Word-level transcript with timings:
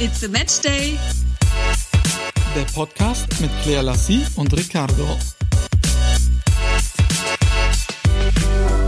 It's 0.00 0.22
a 0.22 0.28
Match 0.28 0.60
Day. 0.60 0.96
Der 2.54 2.62
Podcast 2.72 3.26
mit 3.40 3.50
Claire 3.64 3.82
Lassie 3.82 4.24
und 4.36 4.56
Ricardo. 4.56 5.16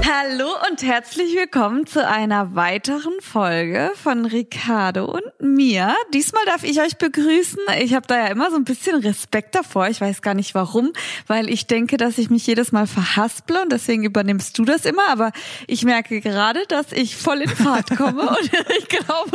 Hallo 0.04 0.46
und 0.70 0.84
herzlich 0.84 1.34
willkommen 1.34 1.84
zu 1.88 2.06
einer 2.06 2.54
weiteren 2.54 3.14
Folge 3.20 3.90
von 3.96 4.24
Ricardo 4.24 5.06
und 5.06 5.29
mir. 5.40 5.94
Diesmal 6.12 6.44
darf 6.46 6.64
ich 6.64 6.80
euch 6.80 6.98
begrüßen. 6.98 7.60
Ich 7.80 7.94
habe 7.94 8.06
da 8.06 8.16
ja 8.16 8.26
immer 8.26 8.50
so 8.50 8.56
ein 8.56 8.64
bisschen 8.64 8.96
Respekt 8.96 9.54
davor. 9.54 9.88
Ich 9.88 10.00
weiß 10.00 10.22
gar 10.22 10.34
nicht 10.34 10.54
warum, 10.54 10.92
weil 11.26 11.48
ich 11.50 11.66
denke, 11.66 11.96
dass 11.96 12.18
ich 12.18 12.30
mich 12.30 12.46
jedes 12.46 12.72
Mal 12.72 12.86
verhasple 12.86 13.62
und 13.62 13.72
deswegen 13.72 14.04
übernimmst 14.04 14.58
du 14.58 14.64
das 14.64 14.84
immer. 14.84 15.08
Aber 15.08 15.32
ich 15.66 15.84
merke 15.84 16.20
gerade, 16.20 16.60
dass 16.68 16.92
ich 16.92 17.16
voll 17.16 17.42
in 17.42 17.48
Fahrt 17.48 17.90
komme 17.96 18.28
und 18.28 18.50
ich 18.78 18.88
glaube, 18.88 19.32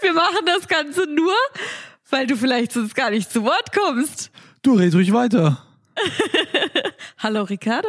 wir 0.00 0.12
machen 0.12 0.46
das 0.46 0.68
Ganze 0.68 1.06
nur, 1.06 1.34
weil 2.10 2.26
du 2.26 2.36
vielleicht 2.36 2.72
sonst 2.72 2.94
gar 2.94 3.10
nicht 3.10 3.30
zu 3.30 3.44
Wort 3.44 3.72
kommst. 3.72 4.30
Du 4.62 4.74
red 4.74 4.94
ruhig 4.94 5.12
weiter. 5.12 5.62
Hallo 7.18 7.44
Ricardo. 7.44 7.88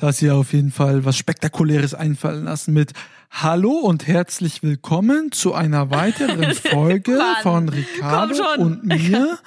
Du 0.00 0.06
hast 0.06 0.20
dir 0.20 0.34
auf 0.34 0.52
jeden 0.52 0.72
Fall 0.72 1.04
was 1.04 1.16
Spektakuläres 1.16 1.94
einfallen 1.94 2.44
lassen 2.44 2.72
mit 2.72 2.92
Hallo 3.34 3.72
und 3.72 4.06
herzlich 4.06 4.62
willkommen 4.62 5.32
zu 5.32 5.54
einer 5.54 5.90
weiteren 5.90 6.54
Folge 6.54 7.18
von 7.42 7.68
Ricardo 7.68 8.44
und 8.58 8.84
mir. 8.84 9.38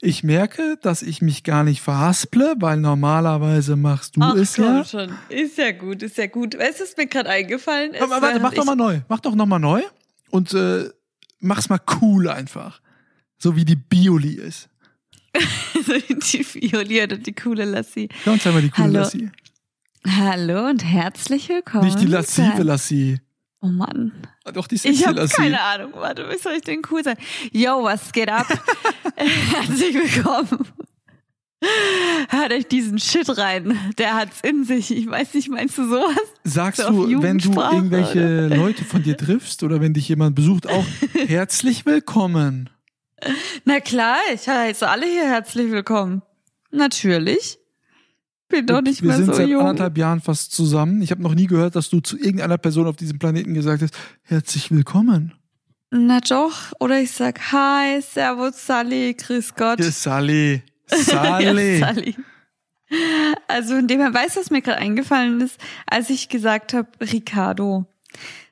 Ich 0.00 0.24
merke, 0.24 0.78
dass 0.80 1.02
ich 1.02 1.22
mich 1.22 1.44
gar 1.44 1.62
nicht 1.62 1.80
verhasple, 1.80 2.54
weil 2.58 2.78
normalerweise 2.78 3.76
machst 3.76 4.16
du 4.16 4.22
Ach, 4.22 4.34
es 4.34 4.56
ja. 4.56 4.84
schon. 4.84 5.12
Ist 5.28 5.58
ja 5.58 5.70
gut, 5.72 6.02
ist 6.02 6.16
ja 6.16 6.26
gut. 6.26 6.58
Weißt 6.58 6.80
du, 6.80 6.84
was 6.84 6.96
mir 6.96 7.06
gerade 7.06 7.28
eingefallen 7.28 7.92
ist? 7.92 8.02
Aber 8.02 8.20
warte, 8.20 8.40
mach 8.40 8.54
doch 8.54 8.64
mal 8.64 8.74
neu. 8.74 9.00
Mach 9.08 9.20
doch 9.20 9.34
noch 9.34 9.46
mal 9.46 9.58
neu 9.58 9.82
und 10.30 10.54
äh, 10.54 10.88
mach's 11.38 11.68
mal 11.68 11.80
cool 12.00 12.28
einfach. 12.28 12.80
So 13.38 13.54
wie 13.54 13.66
die 13.66 13.76
Bioli 13.76 14.34
ist. 14.34 14.70
die 15.36 16.44
violierte, 16.44 17.18
die 17.18 17.34
coole 17.34 17.66
Lassie. 17.66 18.08
Ja, 18.24 18.36
zeig 18.38 18.54
mal 18.54 18.62
die 18.62 18.70
coole 18.70 18.88
Hallo. 18.88 18.98
Lassie. 19.00 19.30
Hallo 20.06 20.68
und 20.68 20.84
herzlich 20.84 21.48
willkommen. 21.48 21.84
Nicht 21.84 22.00
die 22.00 22.06
lassive 22.06 22.62
Lassie. 22.62 23.18
Oh 23.60 23.68
Mann. 23.68 24.12
Doch, 24.52 24.66
die 24.66 24.76
Ich 24.76 25.06
habe 25.06 25.26
keine 25.28 25.60
Ahnung. 25.60 25.92
Warte, 25.94 26.28
wie 26.30 26.38
soll 26.38 26.54
ich 26.54 26.62
denn 26.62 26.82
cool 26.90 27.02
sein? 27.02 27.16
Yo, 27.52 27.82
was 27.82 28.12
geht 28.12 28.28
ab? 28.28 28.46
herzlich 29.16 29.94
willkommen. 29.94 30.66
Hört 32.28 32.52
euch 32.52 32.68
diesen 32.68 32.98
Shit 32.98 33.36
rein. 33.38 33.78
Der 33.98 34.14
hat's 34.14 34.40
in 34.42 34.64
sich. 34.64 34.94
Ich 34.94 35.08
weiß 35.08 35.34
nicht, 35.34 35.48
meinst 35.48 35.78
du 35.78 35.88
sowas? 35.88 36.16
Sagst 36.44 36.82
So 36.82 37.06
du, 37.06 37.22
wenn 37.22 37.38
du 37.38 37.52
irgendwelche 37.52 38.48
Leute 38.54 38.84
von 38.84 39.02
dir 39.02 39.16
triffst 39.16 39.62
oder 39.62 39.80
wenn 39.80 39.94
dich 39.94 40.08
jemand 40.08 40.36
besucht, 40.36 40.68
auch 40.68 40.84
herzlich 41.26 41.86
willkommen. 41.86 42.68
Na 43.64 43.80
klar, 43.80 44.18
ich 44.34 44.46
heiße 44.46 44.86
alle 44.86 45.06
hier 45.06 45.24
herzlich 45.26 45.70
willkommen. 45.70 46.22
Natürlich. 46.70 47.58
Bin 48.48 48.66
doch 48.66 48.80
nicht 48.80 49.02
Wir 49.02 49.08
mehr 49.08 49.16
sind 49.16 49.26
so 49.26 49.32
seit 49.34 49.48
jung. 49.48 49.60
anderthalb 49.62 49.98
Jahren 49.98 50.20
fast 50.20 50.52
zusammen. 50.52 51.02
Ich 51.02 51.10
habe 51.10 51.22
noch 51.22 51.34
nie 51.34 51.46
gehört, 51.46 51.74
dass 51.74 51.90
du 51.90 52.00
zu 52.00 52.16
irgendeiner 52.16 52.58
Person 52.58 52.86
auf 52.86 52.96
diesem 52.96 53.18
Planeten 53.18 53.54
gesagt 53.54 53.82
hast, 53.82 53.94
herzlich 54.22 54.70
willkommen. 54.70 55.34
Na 55.90 56.20
doch, 56.20 56.72
oder 56.80 57.00
ich 57.00 57.12
sag 57.12 57.40
Hi, 57.52 58.00
Servus, 58.00 58.66
Sally, 58.66 59.14
Grüß 59.14 59.54
Gott. 59.54 59.78
Hier 59.78 59.88
ist 59.88 60.02
Sally. 60.02 60.62
Ja, 60.90 60.96
Sally. 61.40 61.78
Sally. 61.80 62.16
Also 63.48 63.74
in 63.74 63.88
dem 63.88 63.98
weiß, 64.14 64.36
was 64.36 64.50
mir 64.50 64.62
gerade 64.62 64.78
eingefallen 64.78 65.40
ist, 65.40 65.58
als 65.86 66.10
ich 66.10 66.28
gesagt 66.28 66.72
habe, 66.74 66.88
Ricardo. 67.00 67.86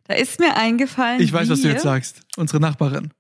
Da 0.09 0.15
ist 0.15 0.41
mir 0.41 0.57
eingefallen. 0.57 1.21
ich 1.23 1.33
weiß, 1.33 1.49
was 1.49 1.61
du 1.61 1.69
wie- 1.69 1.73
jetzt 1.73 1.83
sagst. 1.85 2.23
Unsere 2.37 2.59
Nachbarin. 2.61 3.13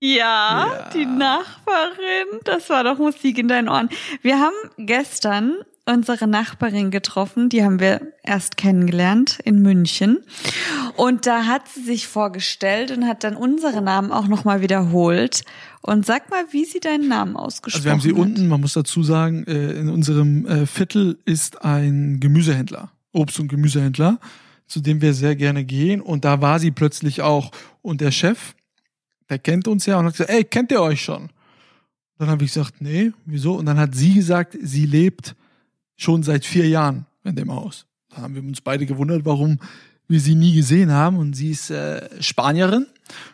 Ja, 0.00 0.66
Ja. 0.66 0.90
die 0.92 1.06
Nachbarin. 1.06 2.40
Das 2.44 2.68
war 2.70 2.82
doch 2.82 2.98
Musik 2.98 3.38
in 3.38 3.46
deinen 3.46 3.68
Ohren. 3.68 3.88
Wir 4.22 4.40
haben 4.40 4.54
gestern 4.76 5.54
unsere 5.88 6.26
Nachbarin 6.26 6.90
getroffen. 6.90 7.48
Die 7.48 7.64
haben 7.64 7.80
wir 7.80 8.00
erst 8.22 8.56
kennengelernt 8.56 9.38
in 9.44 9.62
München. 9.62 10.18
Und 10.96 11.26
da 11.26 11.46
hat 11.46 11.68
sie 11.68 11.82
sich 11.82 12.06
vorgestellt 12.06 12.90
und 12.90 13.06
hat 13.06 13.24
dann 13.24 13.36
unsere 13.36 13.80
Namen 13.82 14.12
auch 14.12 14.28
nochmal 14.28 14.60
wiederholt. 14.60 15.44
Und 15.80 16.04
sag 16.04 16.30
mal, 16.30 16.44
wie 16.50 16.64
sie 16.64 16.80
deinen 16.80 17.08
Namen 17.08 17.36
ausgesprochen 17.36 17.78
Also 17.78 17.84
wir 17.84 17.92
haben 17.92 18.00
sie 18.00 18.10
hat. 18.10 18.18
unten, 18.18 18.48
man 18.48 18.60
muss 18.60 18.74
dazu 18.74 19.02
sagen, 19.02 19.44
äh, 19.46 19.72
in 19.72 19.88
unserem 19.88 20.46
äh, 20.46 20.66
Viertel 20.66 21.18
ist 21.24 21.64
ein 21.64 22.20
Gemüsehändler, 22.20 22.90
Obst- 23.12 23.40
und 23.40 23.48
Gemüsehändler, 23.48 24.18
zu 24.66 24.80
dem 24.80 25.00
wir 25.00 25.14
sehr 25.14 25.36
gerne 25.36 25.64
gehen. 25.64 26.00
Und 26.00 26.24
da 26.24 26.42
war 26.42 26.58
sie 26.58 26.70
plötzlich 26.70 27.22
auch. 27.22 27.50
Und 27.80 28.00
der 28.00 28.10
Chef, 28.10 28.54
der 29.30 29.38
kennt 29.38 29.66
uns 29.66 29.86
ja 29.86 29.98
und 29.98 30.06
hat 30.06 30.12
gesagt, 30.12 30.30
ey, 30.30 30.44
kennt 30.44 30.70
ihr 30.70 30.82
euch 30.82 31.02
schon? 31.02 31.30
Dann 32.18 32.28
habe 32.28 32.44
ich 32.44 32.52
gesagt, 32.52 32.80
nee, 32.80 33.12
wieso? 33.24 33.54
Und 33.54 33.66
dann 33.66 33.78
hat 33.78 33.94
sie 33.94 34.12
gesagt, 34.14 34.58
sie 34.60 34.84
lebt 34.84 35.36
schon 35.98 36.22
seit 36.22 36.46
vier 36.46 36.66
Jahren 36.66 37.04
in 37.24 37.36
dem 37.36 37.52
Haus. 37.52 37.84
Da 38.08 38.22
haben 38.22 38.34
wir 38.34 38.42
uns 38.42 38.62
beide 38.62 38.86
gewundert, 38.86 39.26
warum 39.26 39.58
wir 40.06 40.20
sie 40.20 40.34
nie 40.34 40.54
gesehen 40.54 40.90
haben. 40.90 41.18
Und 41.18 41.34
sie 41.34 41.50
ist 41.50 41.70
äh, 41.70 42.08
Spanierin, 42.22 42.86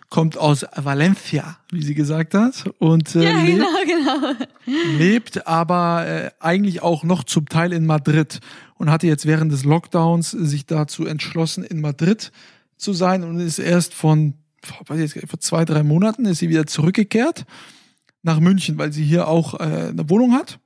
kommt 0.09 0.37
aus 0.37 0.67
Valencia, 0.75 1.59
wie 1.71 1.83
sie 1.83 1.95
gesagt 1.95 2.35
hat. 2.35 2.69
Und 2.79 3.15
äh, 3.15 3.23
Ja, 3.23 3.43
lebt 3.43 3.59
genau, 3.87 4.19
genau. 4.67 4.99
lebt 4.99 5.47
aber 5.47 6.07
äh, 6.07 6.31
eigentlich 6.41 6.83
auch 6.83 7.05
noch 7.05 7.23
zum 7.23 7.49
Teil 7.49 7.73
in 7.73 7.87
Madrid 7.87 8.41
und 8.75 8.91
hatte 8.91 9.07
jetzt 9.07 9.27
während 9.27 9.53
des 9.53 9.65
Lockdowns 9.65 10.33
sich 10.33 10.67
dazu 10.67 11.07
entschlossen, 11.07 11.63
in 11.63 11.81
Madrid 11.81 12.33
zu 12.77 12.93
sein 12.93 13.23
und 13.23 13.39
ist 13.39 13.61
erst 13.61 13.95
von, 13.95 14.35
jetzt, 14.97 15.19
vor 15.29 15.39
zwei, 15.39 15.65
drei 15.65 15.85
Monaten 15.85 16.25
ist 16.25 16.39
sie 16.39 16.49
wieder 16.49 16.67
zurückgekehrt 16.67 17.45
nach 18.23 18.41
München, 18.41 18.79
weil 18.79 18.93
sie 18.93 19.05
hier 19.05 19.29
auch 19.29 19.55
äh, 19.61 19.91
eine 19.91 20.11
Wohnung 20.11 20.33
hat, 20.33 20.59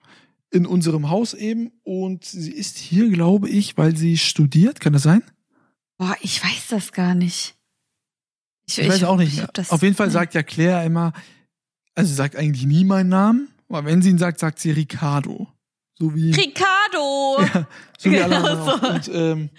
in 0.51 0.67
unserem 0.67 1.11
Haus 1.11 1.35
eben 1.35 1.71
und 1.83 2.25
sie 2.25 2.53
ist 2.53 2.79
hier, 2.79 3.09
glaube 3.11 3.49
ich, 3.49 3.77
weil 3.77 3.97
sie 3.97 4.17
studiert, 4.17 4.81
kann 4.81 4.93
das 4.95 5.03
sein? 5.03 5.23
Boah, 5.99 6.17
ich 6.21 6.43
weiß 6.43 6.69
das 6.71 6.93
gar 6.93 7.15
nicht. 7.15 7.55
Ich, 8.67 8.79
weiß 8.79 9.05
auch 9.05 9.17
nicht 9.17 9.35
ich 9.35 9.41
hab 9.43 9.55
das- 9.55 9.71
Auf 9.71 9.83
jeden 9.83 9.95
Fall 9.97 10.11
sagt 10.11 10.35
ja 10.35 10.43
Claire 10.43 10.85
immer, 10.85 11.13
also 11.95 12.09
sie 12.09 12.15
sagt 12.15 12.37
eigentlich 12.37 12.67
nie 12.67 12.85
meinen 12.85 13.09
Namen, 13.09 13.49
aber 13.69 13.85
wenn 13.87 14.01
sie 14.03 14.11
ihn 14.11 14.19
sagt, 14.19 14.39
sagt 14.41 14.59
sie 14.59 14.71
Ricardo. 14.71 15.49
So 15.99 16.15
wie 16.15 16.31
Ricardo! 16.33 16.65
Ja, 17.55 17.67
so 17.99 18.11
wie 18.11 18.19
alle 18.21 18.37
Genau 18.37 18.47
anderen 18.49 18.65
so. 18.65 18.73
auch. 18.87 18.95
Und 18.95 19.11
ähm, 19.13 19.51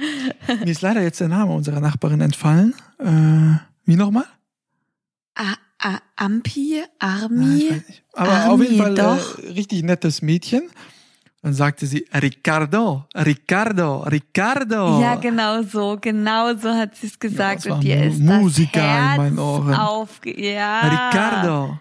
mir 0.66 0.71
ist 0.71 0.81
leider 0.81 1.01
jetzt 1.01 1.19
der 1.19 1.27
Name 1.27 1.51
unserer 1.53 1.79
Nachbarin 1.81 2.21
entfallen. 2.21 2.73
Äh, 2.97 3.57
wie 3.85 3.95
nochmal? 3.95 4.25
A 5.35 5.53
A 5.53 5.56
Ampi? 6.16 6.79
Ja, 6.79 6.84
Armi? 7.00 7.45
nicht. 7.45 8.03
Aber 8.13 8.29
Armi, 8.31 8.50
auf 8.53 8.62
jeden 8.72 8.78
Fall 8.78 8.95
doch. 8.95 9.40
Äh, 9.40 9.51
richtig 9.51 9.84
nettes 9.84 10.22
Mädchen. 10.22 10.63
Dann 11.41 11.53
sagte 11.53 11.85
sie, 11.85 12.06
Ricardo, 12.13 13.06
Ricardo, 13.16 14.03
Ricardo. 14.03 15.01
Ja, 15.01 15.16
genau 15.16 15.62
so, 15.63 15.97
genau 16.01 16.53
so 16.56 16.69
hat 16.73 16.95
sie 16.97 17.07
es 17.07 17.18
gesagt. 17.18 17.66
war 17.69 17.78
und 17.78 17.85
Mu- 17.85 17.89
ist 17.94 18.19
Musiker 18.19 18.72
das 18.81 18.81
Herz 18.84 19.12
in 19.12 19.18
meinen 19.23 19.39
Ohren. 19.39 19.73
Aufge 19.73 20.38
ja. 20.38 20.81
Ricardo. 20.81 21.79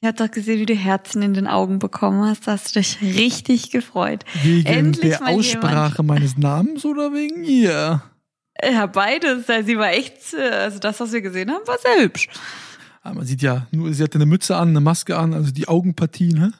Ich 0.00 0.06
hab 0.06 0.16
doch 0.18 0.30
gesehen, 0.30 0.60
wie 0.60 0.66
du 0.66 0.74
Herzen 0.76 1.20
in 1.22 1.34
den 1.34 1.48
Augen 1.48 1.80
bekommen 1.80 2.24
hast. 2.24 2.46
Da 2.46 2.52
hast 2.52 2.76
du 2.76 2.78
dich 2.78 3.00
richtig 3.02 3.72
gefreut. 3.72 4.24
Wegen 4.44 4.66
Endlich 4.66 5.16
der 5.18 5.26
Aussprache 5.26 6.04
meines 6.04 6.36
Namens 6.36 6.84
oder 6.84 7.12
wegen 7.12 7.42
ihr? 7.42 8.02
Ja, 8.62 8.86
beides. 8.86 9.48
Ja, 9.48 9.64
Sie 9.64 9.76
war 9.78 9.90
echt, 9.90 10.32
äh, 10.32 10.48
also 10.50 10.78
das, 10.78 11.00
was 11.00 11.12
wir 11.12 11.22
gesehen 11.22 11.50
haben, 11.50 11.66
war 11.66 11.78
sehr 11.78 12.04
hübsch. 12.04 12.28
Aber 13.06 13.18
man 13.18 13.26
sieht 13.26 13.40
ja, 13.40 13.68
nur 13.70 13.92
sie 13.94 14.02
hatte 14.02 14.16
eine 14.16 14.26
Mütze 14.26 14.56
an, 14.56 14.70
eine 14.70 14.80
Maske 14.80 15.16
an, 15.16 15.32
also 15.32 15.52
die 15.52 15.68
Augenpartie, 15.68 16.32
ne? 16.32 16.52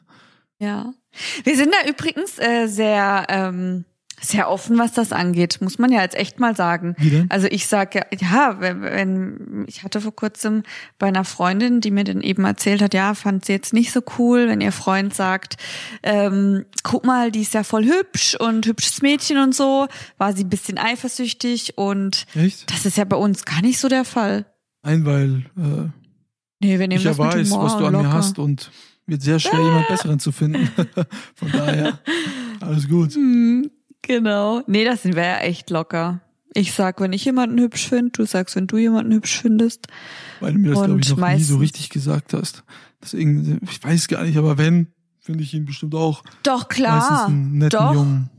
Ja. 0.60 0.94
Wir 1.42 1.56
sind 1.56 1.72
da 1.74 1.88
übrigens 1.88 2.38
äh, 2.38 2.68
sehr, 2.68 3.26
ähm, 3.28 3.84
sehr 4.20 4.48
offen, 4.48 4.78
was 4.78 4.92
das 4.92 5.12
angeht, 5.12 5.58
muss 5.60 5.78
man 5.78 5.90
ja 5.90 6.02
jetzt 6.02 6.14
echt 6.14 6.38
mal 6.38 6.54
sagen. 6.54 6.94
Also 7.28 7.48
ich 7.48 7.66
sage 7.66 7.98
ja, 7.98 8.18
ja, 8.18 8.60
wenn, 8.60 8.80
wenn 8.80 9.64
ich 9.66 9.82
hatte 9.82 10.00
vor 10.00 10.14
kurzem 10.14 10.62
bei 10.98 11.08
einer 11.08 11.24
Freundin, 11.24 11.80
die 11.80 11.90
mir 11.90 12.04
dann 12.04 12.22
eben 12.22 12.44
erzählt 12.44 12.80
hat, 12.80 12.94
ja, 12.94 13.14
fand 13.14 13.44
sie 13.44 13.52
jetzt 13.52 13.72
nicht 13.74 13.92
so 13.92 14.00
cool, 14.18 14.46
wenn 14.48 14.60
ihr 14.60 14.72
Freund 14.72 15.14
sagt, 15.14 15.56
ähm, 16.04 16.64
guck 16.84 17.04
mal, 17.04 17.32
die 17.32 17.42
ist 17.42 17.54
ja 17.54 17.64
voll 17.64 17.84
hübsch 17.84 18.36
und 18.38 18.66
hübsches 18.66 19.02
Mädchen 19.02 19.38
und 19.38 19.54
so, 19.54 19.88
war 20.16 20.32
sie 20.32 20.44
ein 20.44 20.50
bisschen 20.50 20.78
eifersüchtig 20.78 21.76
und 21.76 22.26
Echt? 22.34 22.70
das 22.70 22.86
ist 22.86 22.96
ja 22.96 23.04
bei 23.04 23.16
uns 23.16 23.44
gar 23.44 23.62
nicht 23.62 23.80
so 23.80 23.88
der 23.88 24.04
Fall. 24.04 24.46
Nein, 24.82 25.04
weil 25.04 25.44
äh, 25.58 26.05
Nee, 26.60 26.78
wir 26.78 26.88
nehmen 26.88 26.98
ich 26.98 27.04
ja 27.04 27.10
das 27.10 27.18
mit 27.18 27.26
weiß, 27.26 27.50
was 27.52 27.76
du 27.76 27.84
an 27.84 27.92
mir 27.92 28.02
locker. 28.02 28.12
hast 28.12 28.38
und 28.38 28.70
wird 29.06 29.22
sehr 29.22 29.38
schwer, 29.38 29.60
jemand 29.60 29.88
Besseren 29.88 30.18
zu 30.18 30.32
finden. 30.32 30.68
Von 31.34 31.52
daher, 31.52 31.98
alles 32.60 32.88
gut. 32.88 33.14
Hm, 33.26 33.70
genau. 34.02 34.62
Nee, 34.66 34.84
das 34.84 35.02
sind 35.02 35.16
wir 35.16 35.24
ja 35.24 35.38
echt 35.38 35.70
locker. 35.70 36.20
Ich 36.54 36.72
sag, 36.72 37.00
wenn 37.00 37.12
ich 37.12 37.24
jemanden 37.24 37.58
hübsch 37.58 37.88
finde, 37.88 38.12
du 38.12 38.24
sagst, 38.24 38.56
wenn 38.56 38.66
du 38.66 38.78
jemanden 38.78 39.12
hübsch 39.12 39.40
findest. 39.42 39.88
Weil 40.40 40.54
du 40.54 40.58
mir 40.58 40.70
das, 40.70 40.84
glaube 40.84 41.00
ich, 41.00 41.16
noch 41.16 41.28
nie 41.28 41.42
so 41.42 41.58
richtig 41.58 41.90
gesagt 41.90 42.32
hast. 42.32 42.64
Deswegen, 43.02 43.60
ich 43.70 43.82
weiß 43.84 44.08
gar 44.08 44.24
nicht, 44.24 44.38
aber 44.38 44.56
wenn, 44.56 44.88
finde 45.20 45.44
ich 45.44 45.52
ihn 45.52 45.66
bestimmt 45.66 45.94
auch 45.94 46.22
Doch, 46.42 46.68
klar. 46.68 47.30
Doch. 47.68 47.94
Jungen. 47.94 48.30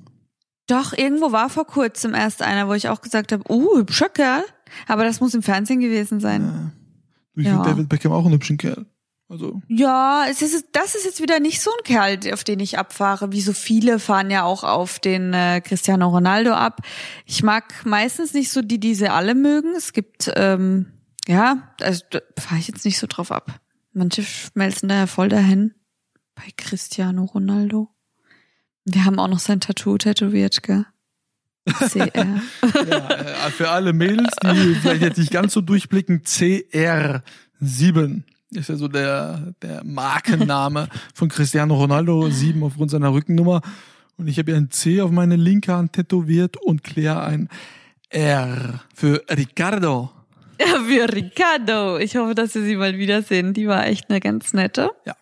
Doch, 0.68 0.94
irgendwo 0.94 1.32
war 1.32 1.50
vor 1.50 1.66
kurzem 1.66 2.14
erst 2.14 2.42
einer, 2.42 2.68
wo 2.68 2.74
ich 2.74 2.90
auch 2.90 3.02
gesagt 3.02 3.32
habe, 3.32 3.44
uh, 3.50 3.78
hübscher 3.78 4.10
Kerl. 4.10 4.44
Aber 4.88 5.04
das 5.04 5.22
muss 5.22 5.34
im 5.34 5.44
Fernsehen 5.44 5.80
gewesen 5.80 6.20
sein. 6.20 6.42
Ja. 6.42 6.72
Ich 7.38 7.46
Ja. 7.46 7.54
finde 7.54 7.70
David 7.70 7.90
Beckham 7.90 8.12
auch 8.12 8.26
einen 8.26 8.34
hübschen 8.34 8.58
Kerl. 8.58 8.86
Also 9.30 9.62
Ja, 9.68 10.26
es 10.30 10.42
ist, 10.42 10.68
das 10.72 10.96
ist 10.96 11.04
jetzt 11.06 11.22
wieder 11.22 11.40
nicht 11.40 11.62
so 11.62 11.70
ein 11.70 11.84
Kerl, 11.84 12.18
auf 12.34 12.44
den 12.44 12.60
ich 12.62 12.80
abfahre, 12.80 13.32
wie 13.34 13.42
so 13.42 13.52
viele 13.54 14.00
fahren 14.00 14.32
ja 14.32 14.44
auch 14.44 14.64
auf 14.64 15.00
den 15.00 15.34
äh, 15.34 15.62
Cristiano 15.62 16.08
Ronaldo 16.08 16.54
ab. 16.54 16.82
Ich 17.26 17.44
mag 17.44 17.86
meistens 17.86 18.34
nicht 18.34 18.52
so 18.52 18.62
die, 18.62 18.80
die 18.80 18.96
sie 18.96 19.10
alle 19.10 19.36
mögen. 19.36 19.76
Es 19.76 19.92
gibt, 19.94 20.32
ähm, 20.36 20.88
ja, 21.28 21.74
also 21.82 22.04
da 22.10 22.20
fahre 22.40 22.60
ich 22.60 22.68
jetzt 22.70 22.86
nicht 22.86 23.00
so 23.00 23.06
drauf 23.08 23.32
ab. 23.32 23.60
Manche 23.92 24.24
schmelzen 24.24 24.88
da 24.90 24.96
ja 24.96 25.08
voll 25.08 25.28
dahin. 25.30 25.74
Bei 26.36 26.44
Cristiano 26.56 27.26
Ronaldo. 27.26 27.90
Wir 28.86 29.04
haben 29.04 29.20
auch 29.20 29.28
noch 29.28 29.40
sein 29.40 29.60
Tattoo 29.60 29.98
tätowiert, 29.98 30.64
gell? 30.64 30.86
CR. 31.74 32.42
ja, 32.90 33.10
äh, 33.10 33.52
für 33.52 33.70
alle 33.70 33.94
Mädels, 33.94 34.34
die 34.44 34.76
vielleicht 34.76 35.02
jetzt 35.02 35.18
nicht 35.18 35.32
ganz 35.32 35.54
so 35.54 35.62
durchblicken, 35.62 36.24
CR7 36.24 38.24
ist 38.52 38.70
ja 38.70 38.76
so 38.76 38.88
der, 38.88 39.54
der 39.62 39.84
Markenname 39.84 40.90
von 41.14 41.30
Cristiano 41.30 41.76
Ronaldo, 41.76 42.30
7 42.30 42.64
aufgrund 42.64 42.92
seiner 42.92 43.14
Rückennummer. 43.14 43.62
Und 44.18 44.28
ich 44.28 44.40
habe 44.40 44.52
ja 44.52 44.58
ein 44.58 44.72
C 44.72 45.02
auf 45.02 45.12
meine 45.12 45.36
linke 45.36 45.74
Hand 45.74 45.94
tätowiert 45.94 46.58
und 46.58 46.84
Claire 46.84 47.24
ein 47.24 47.50
R 48.10 48.82
für 48.96 49.24
Ricardo. 49.30 50.12
Ja, 50.60 50.66
für 50.88 51.14
Ricardo. 51.14 51.98
Ich 51.98 52.16
hoffe, 52.16 52.36
dass 52.36 52.56
wir 52.56 52.64
sie 52.64 52.78
mal 52.78 52.98
wiedersehen. 52.98 53.54
Die 53.54 53.68
war 53.68 53.86
echt 53.86 54.10
eine 54.10 54.20
ganz 54.20 54.54
nette. 54.54 54.90
Ja. 55.06 55.16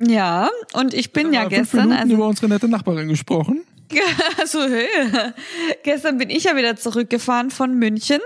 Ja, 0.00 0.48
und 0.74 0.94
ich 0.94 1.12
bin 1.12 1.26
ja 1.26 1.32
Wir 1.32 1.40
haben 1.40 1.48
gestern, 1.48 1.80
Minuten 1.80 2.00
also 2.00 2.14
über 2.14 2.28
unsere 2.28 2.48
nette 2.48 2.68
Nachbarin 2.68 3.08
gesprochen. 3.08 3.64
also 4.38 4.62
hey, 4.68 4.88
gestern 5.82 6.18
bin 6.18 6.30
ich 6.30 6.44
ja 6.44 6.56
wieder 6.56 6.76
zurückgefahren 6.76 7.50
von 7.50 7.74
München. 7.74 8.20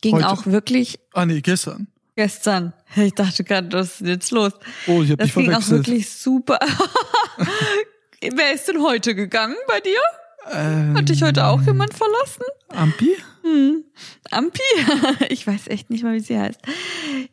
Ging 0.00 0.16
Heute. 0.16 0.28
auch 0.28 0.46
wirklich 0.46 0.98
Ah 1.12 1.26
nee, 1.26 1.40
gestern. 1.40 1.88
gestern. 2.16 2.72
Ich 2.96 3.14
dachte 3.14 3.42
gerade, 3.44 3.72
was 3.72 4.00
ist 4.02 4.06
jetzt 4.06 4.30
los? 4.32 4.52
Oh, 4.86 5.02
ich 5.02 5.10
habe 5.10 5.16
Das 5.16 5.26
dich 5.28 5.34
ging 5.34 5.44
auch 5.54 5.62
verwechselt. 5.62 5.86
wirklich 5.86 6.10
super. 6.10 6.58
Wer 8.20 8.52
ist 8.52 8.68
denn 8.68 8.82
heute 8.82 9.14
gegangen 9.14 9.56
bei 9.66 9.80
dir? 9.80 9.98
Ähm, 10.50 10.96
Hat 10.96 11.08
dich 11.08 11.22
heute 11.22 11.46
auch 11.46 11.62
jemand 11.62 11.94
verlassen? 11.94 12.42
Ampi? 12.68 13.16
Hm. 13.42 13.84
Ampi? 14.30 14.60
Ich 15.28 15.46
weiß 15.46 15.68
echt 15.68 15.90
nicht 15.90 16.04
mal, 16.04 16.14
wie 16.14 16.20
sie 16.20 16.38
heißt. 16.38 16.60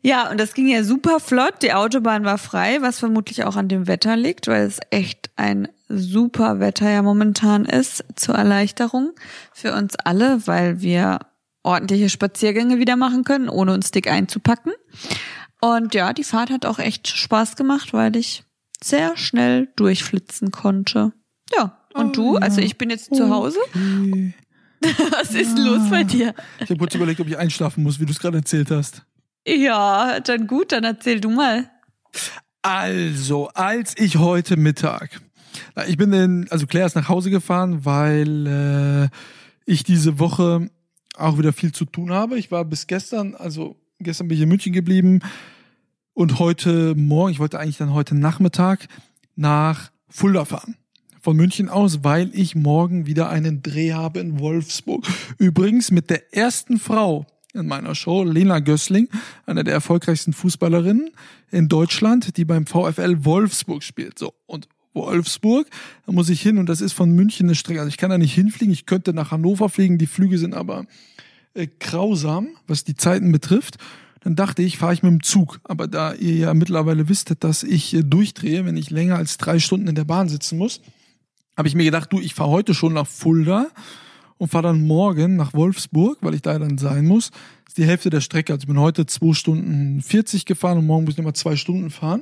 Ja, 0.01 0.29
und 0.29 0.39
das 0.39 0.53
ging 0.53 0.67
ja 0.67 0.83
super 0.83 1.19
flott. 1.19 1.61
Die 1.61 1.73
Autobahn 1.73 2.23
war 2.23 2.38
frei, 2.38 2.81
was 2.81 3.00
vermutlich 3.00 3.44
auch 3.44 3.56
an 3.56 3.67
dem 3.67 3.88
Wetter 3.88 4.15
liegt, 4.15 4.47
weil 4.47 4.65
es 4.65 4.79
echt 4.89 5.29
ein 5.35 5.67
super 5.88 6.59
Wetter 6.59 6.89
ja 6.89 7.01
momentan 7.01 7.65
ist 7.65 8.03
zur 8.15 8.35
Erleichterung 8.35 9.11
für 9.53 9.73
uns 9.73 9.95
alle, 9.95 10.45
weil 10.47 10.81
wir 10.81 11.19
ordentliche 11.63 12.09
Spaziergänge 12.09 12.79
wieder 12.79 12.95
machen 12.95 13.23
können, 13.23 13.50
ohne 13.50 13.73
uns 13.73 13.91
dick 13.91 14.09
einzupacken. 14.09 14.71
Und 15.61 15.94
ja, 15.94 16.13
die 16.13 16.23
Fahrt 16.23 16.51
hat 16.51 16.65
auch 16.65 16.79
echt 16.79 17.07
Spaß 17.07 17.56
gemacht, 17.56 17.94
weil 17.94 18.15
ich 18.15 18.44
sehr 18.81 19.17
schnell 19.17 19.67
durchflitzen 19.75 20.51
konnte. 20.51 21.11
Ja, 21.53 21.78
und 21.94 22.07
Oh, 22.09 22.12
du? 22.12 22.33
ja. 22.36 22.41
Also 22.41 22.62
ich 22.62 22.77
bin 22.77 22.89
jetzt 22.89 23.13
zu 23.15 23.30
Hause. 23.30 23.59
Okay. 23.74 24.33
Was 25.12 25.33
ist 25.36 25.57
los 25.57 25.89
bei 25.89 26.03
dir? 26.03 26.33
Ich 26.59 26.69
habe 26.69 26.77
kurz 26.77 26.95
überlegt, 26.95 27.19
ob 27.19 27.27
ich 27.27 27.38
einschlafen 27.38 27.83
muss, 27.83 28.00
wie 28.00 28.06
du 28.06 28.12
es 28.12 28.19
gerade 28.19 28.38
erzählt 28.38 28.71
hast. 28.71 29.03
Ja, 29.45 30.19
dann 30.21 30.47
gut, 30.47 30.71
dann 30.71 30.83
erzähl 30.86 31.19
du 31.19 31.30
mal. 31.30 31.69
Also, 32.62 33.47
als 33.50 33.95
ich 33.97 34.18
heute 34.18 34.56
Mittag, 34.57 35.21
ich 35.88 35.97
bin 35.97 36.13
in, 36.13 36.47
also 36.50 36.65
Claire 36.68 36.86
ist 36.88 36.95
nach 36.95 37.09
Hause 37.09 37.30
gefahren, 37.30 37.83
weil 37.86 38.47
äh, 38.47 39.09
ich 39.65 39.83
diese 39.83 40.19
Woche 40.19 40.69
auch 41.18 41.38
wieder 41.38 41.51
viel 41.53 41.71
zu 41.74 41.85
tun 41.85 42.12
habe. 42.12 42.38
Ich 42.38 42.51
war 42.51 42.63
bis 42.65 42.88
gestern, 42.88 43.35
also 43.35 43.75
gestern 44.00 44.27
bin 44.27 44.38
ich 44.38 44.44
in 44.44 44.50
München 44.50 44.71
geblieben 44.74 45.19
und 46.13 46.39
heute 46.39 46.95
Morgen, 46.95 47.31
ich 47.31 47.39
wollte 47.39 47.59
eigentlich 47.59 47.77
dann 47.77 47.94
heute 47.94 48.15
Nachmittag 48.15 48.88
nach 49.35 49.92
Fulda 50.09 50.45
fahren. 50.45 50.75
Von 51.21 51.36
München 51.36 51.69
aus, 51.69 52.04
weil 52.04 52.31
ich 52.33 52.56
morgen 52.56 53.06
wieder 53.06 53.30
einen 53.30 53.62
Dreh 53.62 53.94
habe 53.94 54.19
in 54.19 54.39
Wolfsburg. 54.39 55.06
Übrigens 55.38 55.92
mit 55.92 56.10
der 56.10 56.33
ersten 56.33 56.80
Frau 56.80 57.25
in 57.54 57.68
meiner 57.68 57.95
Show, 57.95 58.24
Lena 58.24 58.60
Gößling, 58.60 59.10
eine 59.45 59.63
der 59.63 59.74
erfolgreichsten 59.74 60.33
Fußballerinnen 60.33 61.10
in 61.51 61.68
Deutschland, 61.68 62.38
die 62.38 62.45
beim 62.45 62.66
VfL 62.66 63.25
Wolfsburg 63.25 63.83
spielt. 63.83 64.19
So, 64.19 64.33
und 64.45 64.69
Wolfsburg, 64.94 65.68
da 66.06 66.12
muss 66.12 66.30
ich 66.30 66.42
hin 66.42 66.57
und 66.57 66.68
das 66.68 66.81
ist 66.81 66.94
von 66.94 67.12
München 67.12 67.48
eine 67.48 67.56
Strecke. 67.56 67.80
Also 67.80 67.89
ich 67.89 67.98
kann 67.98 68.10
da 68.10 68.18
nicht 68.18 68.33
hinfliegen, 68.33 68.74
ich 68.74 68.86
könnte 68.86 69.13
nach 69.13 69.31
Hannover 69.31 69.69
fliegen, 69.69 69.98
die 69.98 70.07
Flüge 70.07 70.38
sind 70.38 70.54
aber 70.54 70.86
äh, 71.54 71.68
grausam, 71.80 72.50
was 72.68 72.83
die 72.83 72.95
Zeiten 72.95 73.31
betrifft. 73.31 73.77
Dann 74.21 74.36
dachte 74.36 74.62
ich, 74.62 74.77
fahre 74.77 74.94
ich 74.94 75.04
mit 75.04 75.12
dem 75.12 75.24
Zug. 75.24 75.60
Aber 75.63 75.88
da 75.88 76.13
ihr 76.13 76.36
ja 76.36 76.54
mittlerweile 76.54 77.07
wisstet, 77.10 77.44
dass 77.44 77.63
ich 77.63 77.94
äh, 77.94 78.04
durchdrehe, 78.04 78.66
wenn 78.66 78.77
ich 78.77 78.89
länger 78.89 79.16
als 79.16 79.38
drei 79.38 79.60
Stunden 79.60 79.88
in 79.88 79.95
der 79.95 80.06
Bahn 80.06 80.30
sitzen 80.30 80.57
muss, 80.57 80.81
habe 81.59 81.67
ich 81.67 81.75
mir 81.75 81.83
gedacht, 81.83 82.13
du, 82.13 82.21
ich 82.21 82.35
fahre 82.35 82.51
heute 82.51 82.73
schon 82.73 82.94
nach 82.94 83.06
Fulda 83.06 83.67
und 84.38 84.47
fahre 84.47 84.63
dann 84.63 84.88
morgen 84.88 85.35
nach 85.35 85.53
Wolfsburg, 85.53 86.19
weil 86.21 86.33
ich 86.33 86.41
da 86.41 86.57
dann 86.57 86.77
sein 86.77 87.06
muss. 87.06 87.31
Das 87.31 87.71
ist 87.71 87.77
die 87.77 87.85
Hälfte 87.85 88.09
der 88.09 88.21
Strecke. 88.21 88.53
Also 88.53 88.63
ich 88.63 88.67
bin 88.67 88.79
heute 88.79 89.06
zwei 89.06 89.33
Stunden 89.33 90.01
40 90.01 90.45
gefahren 90.45 90.77
und 90.77 90.88
morgen 90.88 91.03
muss 91.03 91.15
ich 91.15 91.17
nochmal 91.17 91.33
zwei 91.33 91.57
Stunden 91.57 91.89
fahren. 91.89 92.21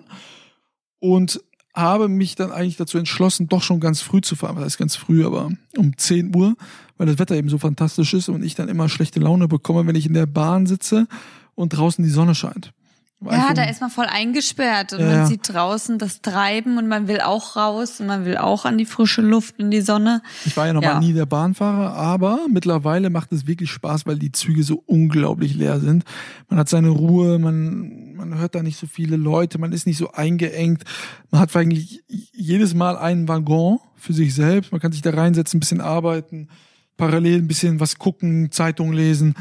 Und 0.98 1.39
habe 1.75 2.07
mich 2.07 2.34
dann 2.34 2.51
eigentlich 2.51 2.78
dazu 2.78 2.98
entschlossen, 2.98 3.48
doch 3.48 3.62
schon 3.62 3.80
ganz 3.80 4.01
früh 4.01 4.22
zu 4.22 4.36
fahren. 4.36 4.56
Was 4.56 4.63
heißt 4.63 4.80
ganz 4.80 4.95
früh, 4.95 5.24
aber 5.24 5.51
um 5.78 5.95
10 5.95 6.36
Uhr, 6.36 6.56
weil 6.98 7.06
das 7.06 7.19
Wetter 7.19 7.36
eben 7.36 7.50
so 7.50 7.60
fantastisch 7.60 8.16
ist 8.16 8.30
und 8.30 8.44
ich 8.44 8.56
dann 8.56 8.69
immer 8.69 8.89
schlechte 8.89 9.19
Laune 9.19 9.48
bekomme, 9.48 9.86
wenn 9.86 9.95
ich 9.95 10.07
in 10.07 10.16
der 10.16 10.25
Bahn 10.25 10.66
sitze 10.66 11.06
und 11.54 11.78
draußen 11.78 12.04
die 12.04 12.10
Sonne 12.10 12.34
scheint. 12.34 12.74
Ja, 13.19 13.56
da 13.56 13.64
ist 13.64 13.81
man 13.81 13.90
voll 13.90 14.06
eingesperrt 14.06 14.94
und 14.94 15.00
Ja, 15.00 15.06
man 15.08 15.25
sieht 15.25 15.50
draußen 15.52 15.98
das 15.98 16.22
Treiben 16.22 16.78
und 16.78 16.88
man 16.88 17.08
will 17.08 17.19
auch 17.19 17.56
raus 17.56 18.00
und 18.00 18.06
man 18.06 18.25
will 18.25 18.38
auch 18.38 18.64
an 18.66 18.78
die 18.78 18.86
frische 18.86 19.22
Luft 19.24 19.56
in 19.58 19.72
die 19.72 19.81
Sonne. 19.81 20.22
Ich 20.46 20.56
war 20.56 20.68
ja 20.68 20.74
noch 20.74 20.84
Ja. 20.84 20.94
mal 20.94 21.00
nie 21.00 21.14
der 21.14 21.25
Bahnfahrer, 21.25 21.94
aber 21.96 22.42
mittlerweile 22.48 23.10
macht 23.10 23.31
es 23.31 23.48
wirklich 23.48 23.72
Spaß, 23.72 24.06
weil 24.06 24.19
die 24.19 24.31
Züge 24.31 24.62
so 24.62 24.84
unglaublich 24.86 25.56
leer 25.56 25.80
sind. 25.80 26.04
Man 26.48 26.60
hat 26.60 26.69
seine 26.69 26.90
Ruhe, 26.90 27.40
man, 27.40 28.14
man 28.16 28.38
hört 28.38 28.54
da 28.54 28.62
nicht 28.62 28.78
so 28.78 28.86
viele 28.86 29.16
Leute, 29.18 29.58
man 29.58 29.72
ist 29.72 29.88
nicht 29.88 29.98
so 29.98 30.12
eingeengt. 30.12 30.84
Man 31.31 31.42
hat 31.42 31.56
eigentlich 31.56 32.04
jedes 32.34 32.75
Mal 32.75 32.98
einen 32.98 33.28
Waggon 33.28 33.80
für 33.96 34.13
sich 34.13 34.36
selbst. 34.36 34.72
Man 34.72 34.80
kann 34.80 34.92
sich 34.92 35.02
da 35.02 35.10
reinsetzen, 35.10 35.58
ein 35.58 35.62
bisschen 35.62 35.81
arbeiten, 35.81 36.50
parallel 36.98 37.40
ein 37.40 37.48
bisschen 37.48 37.80
was 37.80 37.98
gucken, 37.98 38.52
Zeitung 38.52 38.94
lesen. 38.94 39.34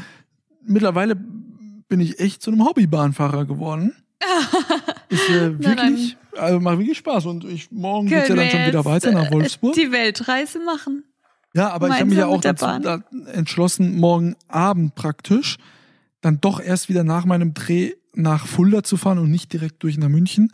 Mittlerweile 0.65 1.15
bin 1.87 1.99
ich 1.99 2.19
echt 2.19 2.41
zu 2.41 2.51
einem 2.51 2.65
Hobbybahnfahrer 2.65 3.45
geworden. 3.45 3.95
Ist 5.09 5.29
äh, 5.29 5.51
Na 5.57 5.69
wirklich, 5.69 6.17
also 6.37 6.59
macht 6.59 6.79
wirklich 6.79 6.97
Spaß. 6.97 7.25
Und 7.27 7.43
ich, 7.45 7.71
morgen 7.71 8.07
geht's 8.07 8.29
ja 8.29 8.35
dann 8.35 8.49
schon 8.49 8.65
wieder 8.65 8.85
weiter 8.85 9.11
nach 9.11 9.27
äh, 9.27 9.31
Wolfsburg. 9.31 9.73
Die 9.75 9.91
Weltreise 9.91 10.59
machen. 10.59 11.03
Ja, 11.53 11.69
aber 11.69 11.87
ich 11.87 11.95
habe 11.95 12.05
mich 12.05 12.17
ja 12.17 12.27
auch 12.27 12.41
dazu 12.41 12.65
da 12.65 13.03
entschlossen, 13.31 13.97
morgen 13.97 14.35
Abend 14.47 14.95
praktisch 14.95 15.57
dann 16.21 16.41
doch 16.41 16.59
erst 16.59 16.89
wieder 16.89 17.03
nach 17.03 17.25
meinem 17.25 17.53
Dreh 17.53 17.93
nach 18.13 18.47
Fulda 18.47 18.83
zu 18.83 18.97
fahren 18.97 19.19
und 19.19 19.31
nicht 19.31 19.53
direkt 19.53 19.83
durch 19.83 19.97
nach 19.97 20.09
München. 20.09 20.51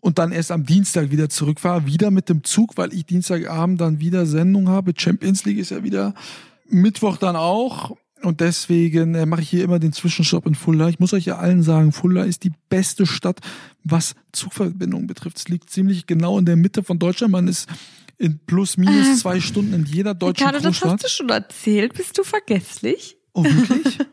Und 0.00 0.18
dann 0.18 0.30
erst 0.30 0.52
am 0.52 0.64
Dienstag 0.64 1.10
wieder 1.10 1.28
zurückfahre, 1.28 1.86
wieder 1.86 2.10
mit 2.10 2.28
dem 2.28 2.44
Zug, 2.44 2.76
weil 2.76 2.94
ich 2.94 3.06
Dienstagabend 3.06 3.80
dann 3.80 3.98
wieder 3.98 4.24
Sendung 4.24 4.68
habe. 4.68 4.92
Champions 4.96 5.44
League 5.44 5.58
ist 5.58 5.70
ja 5.70 5.82
wieder 5.82 6.14
Mittwoch 6.68 7.16
dann 7.16 7.34
auch. 7.34 7.96
Und 8.26 8.40
deswegen 8.40 9.14
äh, 9.14 9.24
mache 9.24 9.42
ich 9.42 9.48
hier 9.50 9.62
immer 9.62 9.78
den 9.78 9.92
Zwischenstopp 9.92 10.46
in 10.46 10.54
Fulda. 10.54 10.88
Ich 10.88 10.98
muss 10.98 11.12
euch 11.12 11.26
ja 11.26 11.36
allen 11.38 11.62
sagen, 11.62 11.92
Fulda 11.92 12.24
ist 12.24 12.42
die 12.44 12.52
beste 12.68 13.06
Stadt, 13.06 13.38
was 13.84 14.14
Zugverbindungen 14.32 15.06
betrifft. 15.06 15.38
Es 15.38 15.48
liegt 15.48 15.70
ziemlich 15.70 16.06
genau 16.06 16.38
in 16.38 16.44
der 16.44 16.56
Mitte 16.56 16.82
von 16.82 16.98
Deutschland. 16.98 17.30
Man 17.32 17.46
ist 17.46 17.68
in 18.18 18.38
plus 18.40 18.76
minus 18.78 19.20
zwei 19.20 19.40
Stunden 19.40 19.72
in 19.74 19.84
jeder 19.84 20.14
deutschen 20.14 20.44
Ricardo, 20.46 20.58
das 20.58 20.80
Großstadt. 20.80 20.92
hast 20.94 21.04
du 21.04 21.08
schon 21.08 21.28
erzählt. 21.28 21.94
Bist 21.94 22.18
du 22.18 22.24
vergesslich? 22.24 23.16
Oh, 23.32 23.44
wirklich? 23.44 23.98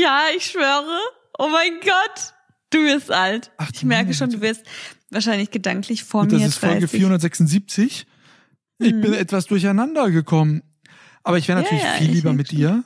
Ja, 0.00 0.24
ich 0.36 0.44
schwöre. 0.46 0.98
Oh 1.38 1.48
mein 1.50 1.72
Gott. 1.82 2.32
Du 2.70 2.78
wirst 2.78 3.10
alt. 3.10 3.50
Ach, 3.58 3.70
ich 3.74 3.82
merke 3.82 4.04
meine 4.06 4.14
schon, 4.14 4.30
du 4.30 4.40
wirst 4.40 4.62
wahrscheinlich 5.10 5.50
gedanklich 5.50 6.04
vor 6.04 6.22
Und 6.22 6.30
mir 6.32 6.38
das 6.38 6.48
ist 6.48 6.58
Folge 6.58 6.80
30. 6.86 7.00
476. 7.00 8.06
Ich 8.78 8.92
Mhm. 8.92 9.00
bin 9.00 9.12
etwas 9.14 9.46
durcheinander 9.46 10.10
gekommen. 10.10 10.62
Aber 11.24 11.36
ich 11.38 11.48
wäre 11.48 11.58
Ja, 11.58 11.62
natürlich 11.64 11.82
ja, 11.84 11.92
viel 11.94 12.08
ich 12.08 12.14
lieber 12.14 12.32
mit 12.32 12.50
dir 12.52 12.84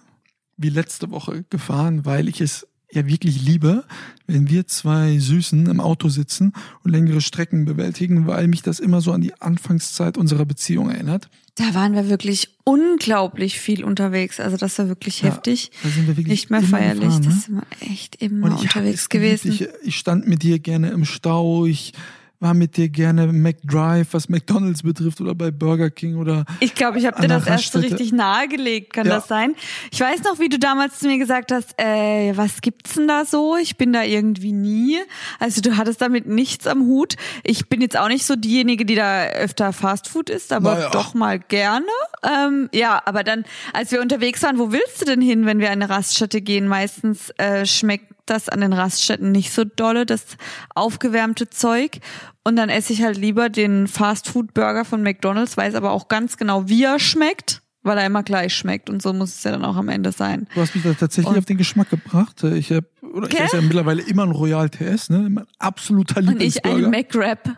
wie 0.56 0.70
letzte 0.70 1.10
Woche 1.10 1.44
gefahren, 1.50 2.04
weil 2.04 2.28
ich 2.28 2.40
es 2.40 2.66
ja 2.92 3.06
wirklich 3.06 3.42
liebe, 3.44 3.84
wenn 4.26 4.48
wir 4.48 4.66
zwei 4.66 5.18
Süßen 5.18 5.66
im 5.66 5.80
Auto 5.80 6.08
sitzen 6.08 6.52
und 6.84 6.92
längere 6.92 7.20
Strecken 7.20 7.64
bewältigen, 7.64 8.26
weil 8.26 8.46
mich 8.46 8.62
das 8.62 8.78
immer 8.78 9.00
so 9.00 9.12
an 9.12 9.20
die 9.20 9.34
Anfangszeit 9.40 10.16
unserer 10.16 10.44
Beziehung 10.44 10.90
erinnert. 10.90 11.28
Da 11.56 11.74
waren 11.74 11.94
wir 11.94 12.08
wirklich 12.08 12.56
unglaublich 12.64 13.60
viel 13.60 13.84
unterwegs. 13.84 14.40
Also 14.40 14.56
das 14.56 14.78
war 14.78 14.88
wirklich 14.88 15.22
Ja, 15.22 15.30
heftig. 15.30 15.70
Da 15.82 15.88
sind 15.88 16.06
wir 16.06 16.16
wirklich 16.16 16.28
Nicht 16.28 16.50
mehr 16.50 16.62
feierlich. 16.62 17.04
Gefahren, 17.04 17.22
ne? 17.22 17.28
Das 17.28 17.44
sind 17.44 17.54
wir 17.56 17.92
echt 17.92 18.16
immer 18.16 18.58
unterwegs 18.60 19.08
gewesen. 19.08 19.52
Ich, 19.52 19.68
ich 19.82 19.96
stand 19.96 20.26
mit 20.26 20.42
dir 20.42 20.58
gerne 20.58 20.90
im 20.90 21.04
Stau. 21.04 21.66
Ich 21.66 21.92
war 22.40 22.54
mit 22.54 22.76
dir 22.76 22.88
gerne 22.88 23.26
McDrive, 23.28 24.08
was 24.12 24.28
McDonalds 24.28 24.82
betrifft 24.82 25.20
oder 25.20 25.34
bei 25.34 25.50
Burger 25.50 25.90
King 25.90 26.16
oder. 26.16 26.44
Ich 26.60 26.74
glaube, 26.74 26.98
ich 26.98 27.06
habe 27.06 27.20
dir 27.20 27.28
das 27.28 27.46
erst 27.46 27.72
so 27.72 27.78
richtig 27.78 28.12
nahegelegt, 28.12 28.92
kann 28.92 29.06
ja. 29.06 29.14
das 29.14 29.28
sein? 29.28 29.54
Ich 29.90 30.00
weiß 30.00 30.22
noch, 30.24 30.38
wie 30.38 30.48
du 30.48 30.58
damals 30.58 30.98
zu 30.98 31.06
mir 31.06 31.18
gesagt 31.18 31.52
hast, 31.52 31.74
äh, 31.78 32.36
was 32.36 32.60
gibt's 32.60 32.94
denn 32.94 33.08
da 33.08 33.24
so? 33.24 33.56
Ich 33.56 33.76
bin 33.76 33.92
da 33.92 34.02
irgendwie 34.02 34.52
nie. 34.52 34.98
Also 35.38 35.60
du 35.60 35.76
hattest 35.76 36.00
damit 36.00 36.26
nichts 36.26 36.66
am 36.66 36.82
Hut. 36.82 37.14
Ich 37.44 37.68
bin 37.68 37.80
jetzt 37.80 37.96
auch 37.96 38.08
nicht 38.08 38.26
so 38.26 38.36
diejenige, 38.36 38.84
die 38.84 38.94
da 38.94 39.24
öfter 39.24 39.72
Fastfood 39.72 40.28
isst, 40.30 40.52
aber 40.52 40.74
naja. 40.74 40.90
doch 40.90 41.14
mal 41.14 41.38
gerne. 41.38 41.86
Ähm, 42.22 42.68
ja, 42.72 43.00
aber 43.04 43.24
dann, 43.24 43.44
als 43.72 43.90
wir 43.90 44.00
unterwegs 44.00 44.42
waren, 44.42 44.58
wo 44.58 44.72
willst 44.72 45.00
du 45.00 45.04
denn 45.04 45.20
hin, 45.20 45.46
wenn 45.46 45.60
wir 45.60 45.68
an 45.68 45.82
eine 45.82 45.88
Raststätte 45.88 46.40
gehen? 46.40 46.68
Meistens 46.68 47.30
äh, 47.38 47.64
schmeckt 47.66 48.13
das 48.26 48.48
an 48.48 48.60
den 48.60 48.72
Raststätten 48.72 49.32
nicht 49.32 49.52
so 49.52 49.64
dolle, 49.64 50.06
das 50.06 50.36
aufgewärmte 50.74 51.50
Zeug. 51.50 51.98
Und 52.42 52.56
dann 52.56 52.68
esse 52.68 52.92
ich 52.92 53.02
halt 53.02 53.16
lieber 53.16 53.48
den 53.48 53.86
Fastfood-Burger 53.88 54.84
von 54.84 55.02
McDonalds, 55.02 55.56
weiß 55.56 55.74
aber 55.74 55.92
auch 55.92 56.08
ganz 56.08 56.36
genau, 56.36 56.68
wie 56.68 56.84
er 56.84 56.98
schmeckt, 56.98 57.62
weil 57.82 57.98
er 57.98 58.06
immer 58.06 58.22
gleich 58.22 58.54
schmeckt. 58.54 58.90
Und 58.90 59.02
so 59.02 59.12
muss 59.12 59.36
es 59.36 59.44
ja 59.44 59.50
dann 59.50 59.64
auch 59.64 59.76
am 59.76 59.88
Ende 59.88 60.12
sein. 60.12 60.46
Du 60.54 60.60
hast 60.60 60.74
mich 60.74 60.84
da 60.84 60.94
tatsächlich 60.94 61.32
und 61.32 61.38
auf 61.38 61.44
den 61.44 61.58
Geschmack 61.58 61.90
gebracht. 61.90 62.42
Ich 62.44 62.70
habe 62.70 62.86
oder 63.14 63.26
okay. 63.26 63.36
ich 63.36 63.44
esse 63.44 63.56
ja 63.56 63.62
mittlerweile 63.62 64.02
immer 64.02 64.24
ein 64.24 64.32
Royal 64.32 64.68
TS, 64.68 65.10
ne? 65.10 65.28
Mein 65.30 65.46
absoluter 65.58 66.20
Lieblingsburger. 66.20 66.74
Und 66.74 66.80
ich 66.80 66.84
einen 66.84 66.90
McWrap. 66.90 67.56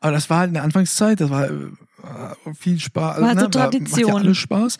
Aber 0.00 0.12
das 0.12 0.30
war 0.30 0.38
halt 0.38 0.48
in 0.48 0.54
der 0.54 0.62
Anfangszeit, 0.62 1.20
das 1.20 1.30
war 1.30 1.50
äh, 1.50 1.70
viel 2.54 2.78
Spaß. 2.78 3.20
War 3.20 3.34
ne? 3.34 3.40
so 3.40 3.48
Tradition. 3.48 4.02
Macht 4.02 4.14
ja 4.14 4.14
alles 4.16 4.38
Spaß. 4.38 4.78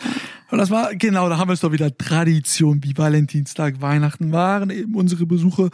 Und 0.50 0.58
das 0.58 0.70
war, 0.70 0.94
genau, 0.94 1.28
da 1.28 1.38
haben 1.38 1.48
wir 1.48 1.54
es 1.54 1.60
doch 1.60 1.72
wieder 1.72 1.96
Tradition, 1.96 2.82
wie 2.82 2.96
Valentinstag, 2.96 3.80
Weihnachten 3.80 4.32
waren 4.32 4.70
eben 4.70 4.94
unsere 4.94 5.26
Besuche 5.26 5.70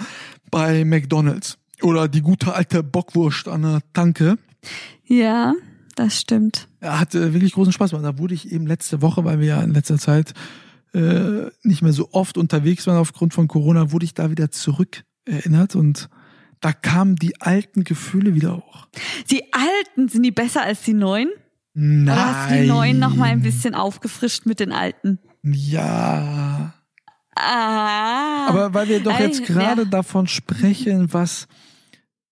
bei 0.51 0.85
McDonalds. 0.85 1.59
Oder 1.83 2.09
die 2.09 2.23
gute 2.23 2.55
alte 2.55 2.83
Bockwurst 2.83 3.49
an 3.49 3.63
der 3.63 3.81
Tanke. 3.93 4.37
Ja, 5.05 5.55
das 5.95 6.21
stimmt. 6.21 6.69
Er 6.81 7.01
hatte 7.01 7.33
wirklich 7.33 7.53
großen 7.53 7.73
Spaß. 7.73 7.93
Und 7.93 8.03
da 8.03 8.19
wurde 8.19 8.35
ich 8.35 8.53
eben 8.53 8.67
letzte 8.67 9.03
Woche, 9.03 9.25
weil 9.25 9.41
wir 9.41 9.47
ja 9.47 9.61
in 9.63 9.73
letzter 9.73 9.99
Zeit 9.99 10.35
äh, 10.93 11.47
nicht 11.63 11.83
mehr 11.83 11.93
so 11.93 12.09
oft 12.13 12.39
unterwegs 12.39 12.87
waren 12.87 12.97
aufgrund 12.97 13.35
von 13.35 13.49
Corona, 13.49 13.93
wurde 13.93 14.05
ich 14.05 14.15
da 14.15 14.31
wieder 14.31 14.51
zurück 14.51 15.05
erinnert 15.25 15.77
und 15.77 16.09
da 16.61 16.73
kamen 16.73 17.17
die 17.17 17.41
alten 17.41 17.85
Gefühle 17.85 18.35
wieder 18.35 18.57
hoch. 18.57 18.89
Die 19.31 19.53
alten, 19.53 20.09
sind 20.09 20.23
die 20.23 20.31
besser 20.31 20.63
als 20.63 20.83
die 20.83 20.95
neuen? 20.95 21.31
Nein. 21.75 22.15
Oder 22.15 22.27
hast 22.27 22.51
du 22.51 22.61
die 22.61 22.67
neuen 22.67 22.99
noch 22.99 23.15
mal 23.15 23.27
ein 23.29 23.43
bisschen 23.43 23.75
aufgefrischt 23.75 24.47
mit 24.47 24.61
den 24.61 24.73
alten? 24.73 25.19
Ja. 25.43 26.75
Ah. 27.37 28.49
Aber 28.49 28.75
weil 28.75 28.89
wir 28.89 29.01
doch 29.01 29.19
jetzt 29.19 29.45
gerade 29.45 29.83
ja. 29.83 29.89
davon 29.89 30.27
sprechen, 30.27 31.13
was 31.13 31.47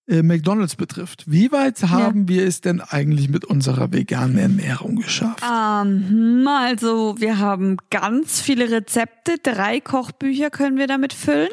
äh, 0.07 0.21
McDonalds 0.21 0.75
betrifft. 0.75 1.23
Wie 1.27 1.51
weit 1.51 1.81
haben 1.83 2.21
ja. 2.21 2.27
wir 2.27 2.47
es 2.47 2.61
denn 2.61 2.81
eigentlich 2.81 3.29
mit 3.29 3.45
unserer 3.45 3.91
veganen 3.91 4.37
Ernährung 4.37 4.97
geschafft? 4.97 5.43
Ähm, 5.43 6.47
also 6.47 7.15
wir 7.19 7.39
haben 7.39 7.77
ganz 7.89 8.41
viele 8.41 8.71
Rezepte, 8.71 9.35
drei 9.41 9.79
Kochbücher 9.79 10.49
können 10.49 10.77
wir 10.77 10.87
damit 10.87 11.13
füllen. 11.13 11.49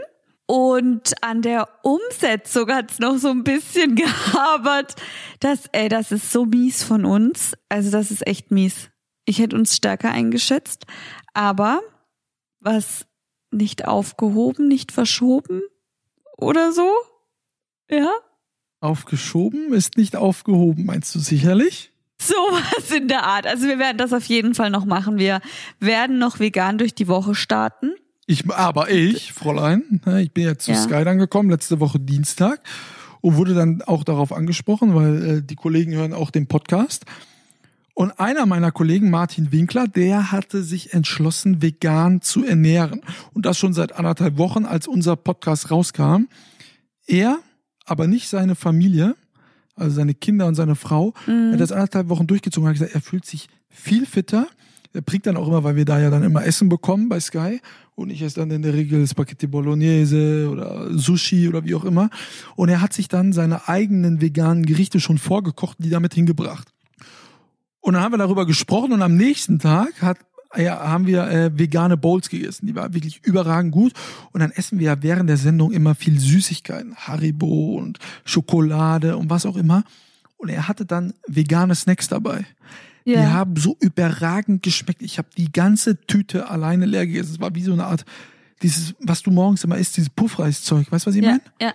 Und 0.47 1.15
an 1.23 1.41
der 1.41 1.69
Umsetzung 1.83 2.71
hat 2.71 2.91
es 2.91 2.99
noch 2.99 3.17
so 3.17 3.29
ein 3.29 3.45
bisschen 3.45 3.95
gehabert. 3.97 4.95
Das, 5.41 5.67
ey, 5.73 5.89
das 5.89 6.13
ist 6.13 6.31
so 6.33 6.45
mies 6.45 6.83
von 6.83 7.05
uns. 7.05 7.55
Also 7.69 7.91
das 7.91 8.11
ist 8.11 8.27
echt 8.27 8.51
mies. 8.51 8.91
Ich 9.25 9.39
hätte 9.39 9.57
uns 9.57 9.75
stärker 9.75 10.11
eingeschätzt. 10.11 10.85
Aber 11.33 11.81
was 12.61 13.07
nicht 13.51 13.87
aufgehoben, 13.87 14.69
nicht 14.69 14.93
verschoben 14.93 15.63
oder 16.37 16.73
so? 16.73 16.91
Ja? 17.89 18.11
Aufgeschoben 18.81 19.73
ist 19.73 19.97
nicht 19.97 20.17
aufgehoben, 20.17 20.85
meinst 20.85 21.15
du 21.15 21.19
sicherlich? 21.19 21.93
Sowas 22.21 22.91
in 22.91 23.09
der 23.09 23.25
Art. 23.25 23.47
Also 23.47 23.67
wir 23.67 23.79
werden 23.79 23.99
das 23.99 24.13
auf 24.13 24.25
jeden 24.25 24.55
Fall 24.55 24.71
noch 24.71 24.85
machen. 24.85 25.19
Wir 25.19 25.41
werden 25.81 26.19
noch 26.19 26.39
vegan 26.39 26.79
durch 26.79 26.95
die 26.95 27.09
Woche 27.09 27.35
starten. 27.35 27.95
Ich, 28.27 28.51
aber 28.51 28.91
ich, 28.91 29.33
Fräulein, 29.33 30.01
ne, 30.07 30.23
ich 30.23 30.33
bin 30.33 30.45
jetzt 30.45 30.65
zu 30.65 30.73
ja. 30.73 30.79
Sky 30.79 31.05
dann 31.05 31.19
gekommen, 31.19 31.51
letzte 31.51 31.81
Woche 31.81 32.01
Dienstag 32.01 32.61
und 33.21 33.37
wurde 33.37 33.55
dann 33.55 33.83
auch 33.83 34.05
darauf 34.05 34.33
angesprochen, 34.33 34.95
weil 34.95 35.25
äh, 35.25 35.43
die 35.43 35.57
Kollegen 35.57 35.93
hören 35.93 36.13
auch 36.13 36.31
den 36.31 36.47
Podcast. 36.47 37.05
Und 37.95 38.19
einer 38.19 38.45
meiner 38.45 38.73
Kollegen, 38.73 39.09
Martin 39.09 39.53
Winkler, 39.53 39.87
der 39.87 40.33
hatte 40.33 40.65
sich 40.65 40.95
entschlossen, 40.95 41.63
vegan 41.63 42.21
zu 42.23 42.45
ernähren. 42.45 43.03
Und 43.33 43.47
das 43.47 43.57
schon 43.57 43.73
seit 43.73 43.95
anderthalb 43.95 44.37
Wochen, 44.37 44.65
als 44.65 44.89
unser 44.89 45.15
Podcast 45.15 45.71
rauskam. 45.71 46.25
Er, 47.07 47.39
aber 47.87 48.09
nicht 48.09 48.29
seine 48.29 48.57
Familie, 48.57 49.15
also 49.77 49.95
seine 49.95 50.15
Kinder 50.15 50.47
und 50.47 50.57
seine 50.57 50.75
Frau, 50.75 51.15
mhm. 51.27 51.53
hat 51.53 51.61
das 51.61 51.73
anderthalb 51.73 52.09
Wochen 52.09 52.27
durchgezogen 52.27 52.67
und 52.67 52.71
hat 52.71 52.81
gesagt, 52.81 52.95
er 52.95 53.01
fühlt 53.01 53.25
sich 53.25 53.49
viel 53.71 54.07
fitter. 54.07 54.49
Er 54.95 55.03
bringt 55.03 55.27
dann 55.27 55.37
auch 55.37 55.49
immer, 55.49 55.65
weil 55.65 55.75
wir 55.75 55.85
da 55.85 56.01
ja 56.01 56.09
dann 56.09 56.23
immer 56.23 56.45
Essen 56.47 56.69
bekommen 56.69 57.09
bei 57.09 57.19
Sky 57.19 57.61
und 57.97 58.11
ich 58.11 58.23
esse 58.23 58.41
dann 58.41 58.51
in 58.53 58.63
der 58.63 58.75
Regel 58.75 59.07
Spaghetti 59.07 59.49
Bolognese 59.49 60.49
oder 60.51 60.97
Sushi 60.97 61.49
oder 61.49 61.65
wie 61.65 61.75
auch 61.75 61.85
immer. 61.85 62.11
Und 62.55 62.69
er 62.69 62.81
hat 62.81 62.93
sich 62.93 63.09
dann 63.09 63.33
seine 63.33 63.69
eigenen 63.69 64.21
veganen 64.21 64.65
Gerichte 64.65 65.01
schon 65.01 65.19
vorgekocht, 65.19 65.79
die 65.81 65.91
damit 65.91 66.15
hingebracht. 66.15 66.69
Und 67.81 67.95
dann 67.95 68.03
haben 68.03 68.13
wir 68.13 68.19
darüber 68.19 68.47
gesprochen 68.47 68.93
und 68.93 69.03
am 69.03 69.17
nächsten 69.17 69.59
Tag 69.59 70.01
hat 70.01 70.19
ja, 70.57 70.79
haben 70.79 71.09
wir 71.09 71.29
äh, 71.29 71.59
vegane 71.59 71.97
Bowls 71.97 72.29
gegessen. 72.29 72.67
Die 72.67 72.77
war 72.77 72.95
wirklich 72.95 73.21
überragend 73.25 73.73
gut. 73.73 73.93
Und 74.33 74.41
dann 74.41 74.53
essen 74.53 74.79
wir 74.79 74.87
ja 74.87 75.03
während 75.03 75.29
der 75.29 75.37
Sendung 75.37 75.73
immer 75.73 75.97
viel 75.97 76.19
Süßigkeiten. 76.19 76.95
Haribo 76.95 77.77
und 77.77 77.99
Schokolade 78.25 79.17
und 79.17 79.31
was 79.31 79.47
auch 79.47 79.57
immer. 79.57 79.83
Und 80.37 80.51
er 80.51 80.69
hatte 80.69 80.87
dann 80.87 81.15
vegane 81.27 81.75
Snacks 81.75 82.09
dabei. 82.09 82.47
Ja. 83.05 83.21
Die 83.21 83.27
haben 83.27 83.57
so 83.57 83.77
überragend 83.81 84.63
geschmeckt. 84.63 85.03
Ich 85.03 85.19
habe 85.19 85.29
die 85.37 85.53
ganze 85.53 86.01
Tüte 86.07 86.49
alleine 86.49 86.87
leer 86.87 87.07
gegessen. 87.07 87.35
Es 87.35 87.41
war 87.41 87.55
wie 87.55 87.63
so 87.63 87.73
eine 87.73 87.85
Art, 87.85 88.05
dieses, 88.63 88.95
was 89.01 89.23
du 89.23 89.31
morgens 89.31 89.63
immer 89.65 89.77
isst, 89.77 89.97
dieses 89.97 90.11
Puffreiszeug. 90.11 90.91
Weißt 90.91 91.07
du, 91.07 91.11
was 91.11 91.17
ich 91.17 91.23
ja, 91.23 91.31
meine? 91.33 91.43
Ja. 91.61 91.75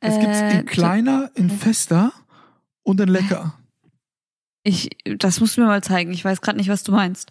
Das 0.00 0.18
gibt's 0.18 0.40
in 0.40 0.60
äh, 0.60 0.62
kleiner, 0.64 1.30
in 1.34 1.48
fester 1.48 2.12
und 2.82 3.00
in 3.00 3.08
lecker. 3.08 3.58
Ich, 4.64 4.90
das 5.18 5.40
musst 5.40 5.56
du 5.56 5.60
mir 5.60 5.68
mal 5.68 5.82
zeigen. 5.82 6.12
Ich 6.12 6.24
weiß 6.24 6.40
gerade 6.40 6.58
nicht, 6.58 6.68
was 6.68 6.82
du 6.82 6.92
meinst. 6.92 7.30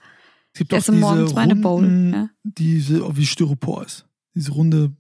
Es 0.54 0.60
gibt 0.60 0.74
auch 0.74 0.78
diese 0.78 0.92
morgens 0.94 1.34
meine 1.34 1.56
Bowl. 1.56 2.12
Ja. 2.14 2.30
Diese, 2.44 3.06
oh, 3.06 3.16
wie 3.16 3.26
Styropor 3.26 3.86
ist. 3.86 4.06
Diese 4.36 4.52
runde, 4.52 4.96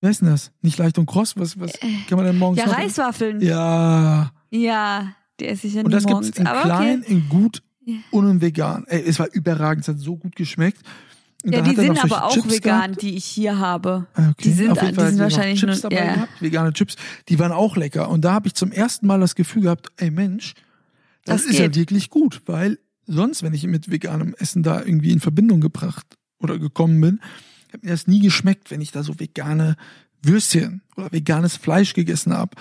Wer 0.00 0.10
ist 0.10 0.20
denn 0.20 0.28
das? 0.28 0.52
Nicht 0.60 0.78
leicht 0.78 0.98
und 0.98 1.06
kross? 1.06 1.36
Was, 1.36 1.58
was 1.58 1.74
äh, 1.76 1.88
kann 2.08 2.18
man 2.18 2.26
denn 2.26 2.38
morgens 2.38 2.60
Ja? 2.60 2.70
Reiswaffeln. 2.70 3.40
Ja. 3.40 4.30
Ja. 4.50 5.14
Die 5.40 5.46
esse 5.46 5.66
ich 5.66 5.74
ja 5.74 5.82
Und 5.82 5.90
das 5.92 6.04
morgens. 6.04 6.26
gibt's 6.28 6.40
in 6.40 6.46
Aber 6.46 6.62
klein, 6.62 7.00
okay. 7.02 7.12
in 7.12 7.28
gut 7.28 7.62
und 8.10 8.28
in 8.30 8.40
vegan. 8.40 8.84
Ey, 8.88 9.02
es 9.06 9.18
war 9.18 9.28
überragend, 9.32 9.82
es 9.82 9.88
hat 9.88 9.98
so 9.98 10.16
gut 10.16 10.34
geschmeckt. 10.36 10.80
Und 11.44 11.52
ja, 11.54 11.60
die 11.60 11.76
sind 11.76 12.02
aber 12.02 12.24
auch 12.24 12.32
Chips 12.32 12.50
vegan, 12.50 12.90
gehabt. 12.92 13.02
die 13.02 13.14
ich 13.16 13.24
hier 13.24 13.58
habe. 13.58 14.06
Ah, 14.14 14.30
Okay. 14.30 14.34
Die 14.44 14.52
sind, 14.52 14.70
Auf 14.70 14.78
jeden 14.82 14.88
die 14.88 14.94
Fall 14.96 15.04
hat 15.04 15.10
sind 15.12 15.20
wahrscheinlich 15.22 15.60
Chips 15.60 15.82
nur, 15.82 15.90
dabei 15.90 16.04
ja. 16.06 16.14
gehabt, 16.14 16.42
vegane 16.42 16.72
Chips. 16.72 16.96
Die 17.28 17.38
waren 17.38 17.52
auch 17.52 17.76
lecker. 17.76 18.08
Und 18.10 18.22
da 18.24 18.32
habe 18.32 18.48
ich 18.48 18.54
zum 18.54 18.72
ersten 18.72 19.06
Mal 19.06 19.20
das 19.20 19.34
Gefühl 19.36 19.62
gehabt, 19.62 19.88
ey 19.98 20.10
Mensch, 20.10 20.54
das, 21.24 21.42
Das 21.42 21.50
ist 21.52 21.58
ja 21.58 21.72
wirklich 21.74 22.10
gut, 22.10 22.42
weil 22.46 22.78
sonst, 23.06 23.42
wenn 23.44 23.54
ich 23.54 23.64
mit 23.66 23.90
veganem 23.90 24.34
Essen 24.38 24.62
da 24.64 24.80
irgendwie 24.80 25.10
in 25.12 25.20
Verbindung 25.20 25.60
gebracht 25.60 26.06
oder 26.40 26.58
gekommen 26.58 27.00
bin, 27.00 27.20
hat 27.72 27.84
mir 27.84 27.90
das 27.90 28.06
nie 28.08 28.20
geschmeckt, 28.20 28.70
wenn 28.72 28.80
ich 28.80 28.90
da 28.90 29.02
so 29.04 29.20
vegane 29.20 29.76
Würstchen 30.22 30.82
oder 30.96 31.12
veganes 31.12 31.56
Fleisch 31.56 31.92
gegessen 31.94 32.32
habe. 32.32 32.56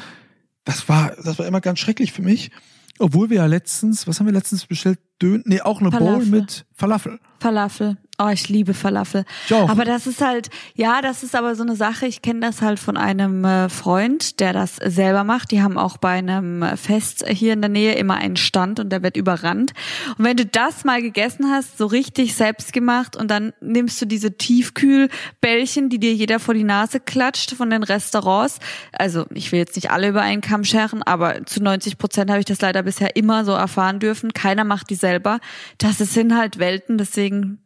Das 0.66 0.90
war, 0.90 1.16
das 1.24 1.40
war 1.40 1.46
immer 1.46 1.62
ganz 1.62 1.80
schrecklich 1.80 2.12
für 2.12 2.22
mich. 2.22 2.52
Obwohl 2.98 3.30
wir 3.30 3.38
ja 3.38 3.46
letztens, 3.46 4.08
was 4.08 4.20
haben 4.20 4.26
wir 4.26 4.34
letztens 4.34 4.66
bestellt? 4.66 5.00
Dön, 5.22 5.44
nee, 5.46 5.62
auch 5.62 5.80
eine 5.80 5.90
Bowl 5.92 6.00
Falafel. 6.00 6.26
mit 6.28 6.66
Falafel. 6.74 7.20
Falafel. 7.40 7.98
Oh, 8.18 8.30
ich 8.30 8.48
liebe 8.48 8.74
Falafel. 8.74 9.26
Auch. 9.52 9.70
Aber 9.70 9.84
das 9.84 10.08
ist 10.08 10.22
halt, 10.22 10.50
ja, 10.74 11.02
das 11.02 11.22
ist 11.22 11.36
aber 11.36 11.56
so 11.56 11.64
eine 11.64 11.76
Sache. 11.76 12.06
Ich 12.06 12.22
kenne 12.22 12.40
das 12.40 12.62
halt 12.62 12.80
von 12.80 12.96
einem 12.96 13.44
äh, 13.44 13.68
Freund, 13.68 14.40
der 14.40 14.54
das 14.54 14.78
selber 14.78 15.26
macht. 15.26 15.52
Die 15.52 15.62
haben 15.62 15.78
auch 15.78 15.98
bei 15.98 16.12
einem 16.12 16.64
Fest 16.78 17.26
hier 17.28 17.52
in 17.52 17.62
der 17.62 17.70
Nähe 17.70 17.96
immer 17.96 18.16
einen 18.16 18.38
Stand 18.38 18.80
und 18.80 18.90
der 18.90 19.04
wird 19.04 19.18
überrannt. 19.18 19.74
Und 20.18 20.24
wenn 20.24 20.38
du 20.38 20.46
das 20.46 20.86
mal 20.86 21.02
gegessen 21.02 21.52
hast, 21.52 21.78
so 21.78 21.88
richtig 21.88 22.36
selbst 22.36 22.72
gemacht 22.72 23.18
und 23.18 23.30
dann 23.30 23.52
nimmst 23.60 24.02
du 24.02 24.06
diese 24.06 24.38
Tiefkühlbällchen, 24.38 25.90
die 25.90 26.00
dir 26.00 26.14
jeder 26.14 26.40
vor 26.40 26.54
die 26.54 26.64
Nase 26.64 27.02
klatscht 27.02 27.52
von 27.52 27.70
den 27.70 27.84
Restaurants. 27.84 28.60
Also 28.94 29.26
ich 29.34 29.52
will 29.52 29.60
jetzt 29.60 29.76
nicht 29.76 29.92
alle 29.92 30.08
über 30.08 30.22
einen 30.22 30.40
Kamm 30.40 30.64
scheren, 30.64 31.04
aber 31.04 31.46
zu 31.46 31.62
90 31.62 31.98
Prozent 31.98 32.30
habe 32.30 32.40
ich 32.40 32.46
das 32.46 32.62
leider 32.62 32.84
bisher 32.84 33.18
immer 33.18 33.44
so 33.44 33.52
erfahren 33.52 34.00
dürfen. 34.00 34.32
Keiner 34.32 34.64
macht 34.64 34.90
die 34.90 34.96
selber. 34.96 35.40
Das 35.80 35.98
sind 35.98 36.38
halt 36.38 36.60
Welten, 36.60 36.98
deswegen 36.98 37.60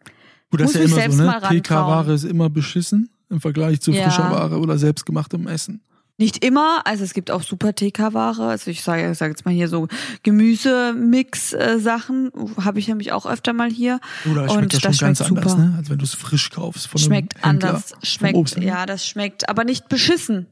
Gut, 0.51 0.61
das 0.61 0.71
ist 0.71 0.77
ja 0.77 0.83
immer 0.85 0.95
selbst 0.95 1.17
so, 1.17 1.23
ne? 1.23 1.39
TK-Ware 1.61 2.13
ist 2.13 2.23
immer 2.23 2.49
beschissen 2.49 3.09
im 3.29 3.41
Vergleich 3.41 3.81
zu 3.81 3.91
Ja. 3.91 4.03
frischer 4.09 4.31
Ware 4.31 4.59
oder 4.59 4.77
selbstgemachtem 4.77 5.47
Essen. 5.47 5.81
Nicht 6.17 6.43
immer, 6.43 6.81
also 6.85 7.03
es 7.05 7.13
gibt 7.13 7.31
auch 7.31 7.43
super 7.43 7.73
TK-Ware. 7.73 8.47
Also 8.47 8.69
ich 8.71 8.83
sage 8.83 9.13
sag 9.15 9.29
jetzt 9.29 9.45
mal 9.45 9.53
hier 9.53 9.69
so 9.69 9.87
Gemüsemix-Sachen, 10.23 12.31
habe 12.61 12.79
ich 12.79 12.89
nämlich 12.89 13.13
auch 13.13 13.25
öfter 13.25 13.53
mal 13.53 13.69
hier. 13.71 14.01
Oder 14.29 14.43
das 14.43 14.51
schmeckt 14.53 14.65
Und 14.65 14.73
ja 14.73 14.79
schon 14.81 14.91
das 14.91 14.99
ganz 14.99 15.17
schmeckt 15.19 15.31
anders, 15.37 15.51
super. 15.53 15.63
ne? 15.63 15.75
Als 15.77 15.89
wenn 15.89 15.97
du 15.97 16.03
es 16.03 16.13
frisch 16.15 16.49
kaufst 16.49 16.87
von 16.87 16.99
Schmeckt 16.99 17.35
einem 17.43 17.51
Händler, 17.53 17.69
anders, 17.69 17.93
schmeckt, 18.03 18.61
ja, 18.61 18.85
das 18.85 19.07
schmeckt, 19.07 19.47
aber 19.47 19.63
nicht 19.63 19.87
beschissen. 19.87 20.47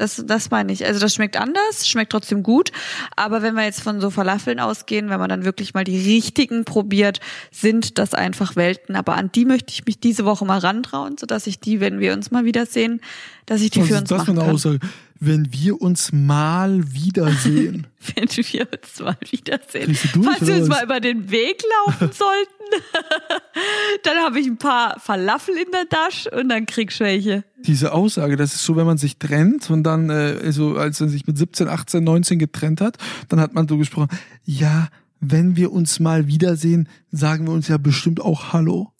Das, 0.00 0.22
das 0.26 0.50
meine 0.50 0.72
ich. 0.72 0.86
Also 0.86 0.98
das 0.98 1.14
schmeckt 1.14 1.36
anders, 1.36 1.86
schmeckt 1.86 2.10
trotzdem 2.10 2.42
gut. 2.42 2.72
Aber 3.16 3.42
wenn 3.42 3.54
wir 3.54 3.64
jetzt 3.64 3.82
von 3.82 4.00
so 4.00 4.08
Falafeln 4.08 4.58
ausgehen, 4.58 5.10
wenn 5.10 5.20
man 5.20 5.28
dann 5.28 5.44
wirklich 5.44 5.74
mal 5.74 5.84
die 5.84 5.98
richtigen 5.98 6.64
probiert, 6.64 7.20
sind 7.50 7.98
das 7.98 8.14
einfach 8.14 8.56
Welten. 8.56 8.96
Aber 8.96 9.16
an 9.16 9.30
die 9.30 9.44
möchte 9.44 9.74
ich 9.74 9.84
mich 9.84 10.00
diese 10.00 10.24
Woche 10.24 10.46
mal 10.46 10.58
rantrauen, 10.58 11.18
sodass 11.18 11.46
ich 11.46 11.60
die, 11.60 11.80
wenn 11.80 12.00
wir 12.00 12.14
uns 12.14 12.30
mal 12.30 12.46
wiedersehen, 12.46 13.02
dass 13.44 13.60
ich 13.60 13.72
die 13.72 13.80
Was 13.80 13.88
für 13.88 13.94
ist 13.94 14.00
uns 14.00 14.08
das 14.08 14.24
für 14.24 14.30
machen 14.30 14.38
eine 14.38 14.46
kann. 14.46 14.54
Aussage? 14.54 14.80
Wenn 15.22 15.52
wir 15.52 15.80
uns 15.82 16.12
mal 16.12 16.82
wiedersehen. 16.94 17.86
Wenn 18.14 18.28
wir 18.28 18.66
uns 18.72 19.00
mal 19.00 19.16
wiedersehen. 19.30 19.86
Kriegst 19.86 20.16
du 20.16 20.22
Falls 20.22 20.46
wir 20.46 20.56
uns 20.56 20.68
mal 20.68 20.82
über 20.82 20.98
den 20.98 21.30
Weg 21.30 21.62
laufen 21.86 22.10
sollten, 22.12 22.60
dann 24.02 24.16
habe 24.18 24.40
ich 24.40 24.46
ein 24.46 24.56
paar 24.56 24.98
Falafel 24.98 25.54
in 25.56 25.70
der 25.72 25.88
Tasche 25.88 26.30
und 26.30 26.48
dann 26.48 26.64
krieg 26.64 26.90
ich 26.90 27.00
welche. 27.00 27.44
Diese 27.58 27.92
Aussage, 27.92 28.36
das 28.36 28.54
ist 28.54 28.64
so, 28.64 28.76
wenn 28.76 28.86
man 28.86 28.96
sich 28.96 29.18
trennt 29.18 29.68
und 29.70 29.82
dann, 29.82 30.08
äh, 30.08 30.50
so 30.52 30.76
als 30.76 31.00
man 31.00 31.10
sich 31.10 31.26
mit 31.26 31.36
17, 31.36 31.68
18, 31.68 32.02
19 32.02 32.38
getrennt 32.38 32.80
hat, 32.80 32.96
dann 33.28 33.40
hat 33.40 33.52
man 33.52 33.68
so 33.68 33.76
gesprochen, 33.76 34.08
ja, 34.44 34.88
wenn 35.20 35.54
wir 35.56 35.70
uns 35.72 36.00
mal 36.00 36.26
wiedersehen, 36.26 36.88
sagen 37.10 37.46
wir 37.46 37.52
uns 37.52 37.68
ja 37.68 37.76
bestimmt 37.76 38.20
auch 38.20 38.54
Hallo. 38.54 38.92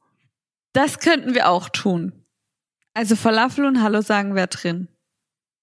Das 0.74 0.98
könnten 0.98 1.34
wir 1.34 1.48
auch 1.48 1.70
tun. 1.70 2.12
Also 2.92 3.16
Falafel 3.16 3.64
und 3.64 3.82
Hallo 3.82 4.02
sagen 4.02 4.34
wir 4.34 4.46
drin. 4.46 4.88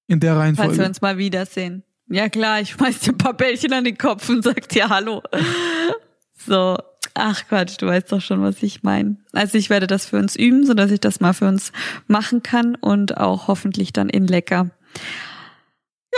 In 0.08 0.20
der 0.20 0.36
Falls 0.36 0.58
wir 0.58 0.64
Reihenfolge. 0.64 0.86
uns 0.86 1.02
mal 1.02 1.18
wiedersehen. 1.18 1.84
Ja 2.10 2.30
klar, 2.30 2.62
ich 2.62 2.72
schmeiß 2.72 3.00
dir 3.00 3.12
ein 3.12 3.18
paar 3.18 3.34
Bällchen 3.34 3.74
an 3.74 3.84
den 3.84 3.98
Kopf 3.98 4.30
und 4.30 4.44
sag 4.44 4.70
dir 4.70 4.90
Hallo. 4.90 5.22
So, 6.46 6.78
ach 7.14 7.48
Quatsch, 7.48 7.76
du 7.80 7.88
weißt 7.88 8.12
doch 8.12 8.22
schon, 8.22 8.42
was 8.42 8.64
ich 8.64 8.84
meine. 8.84 9.18
Also 9.34 9.58
ich 9.58 9.70
werde 9.70 9.88
das 9.88 10.06
für 10.06 10.18
uns 10.18 10.36
üben, 10.36 10.66
so 10.66 10.74
dass 10.74 10.92
ich 10.92 11.02
das 11.02 11.20
mal 11.20 11.34
für 11.34 11.48
uns 11.48 11.74
machen 12.08 12.44
kann 12.44 12.76
und 12.76 13.18
auch 13.18 13.48
hoffentlich 13.48 13.92
dann 13.92 14.08
in 14.08 14.28
lecker. 14.28 14.70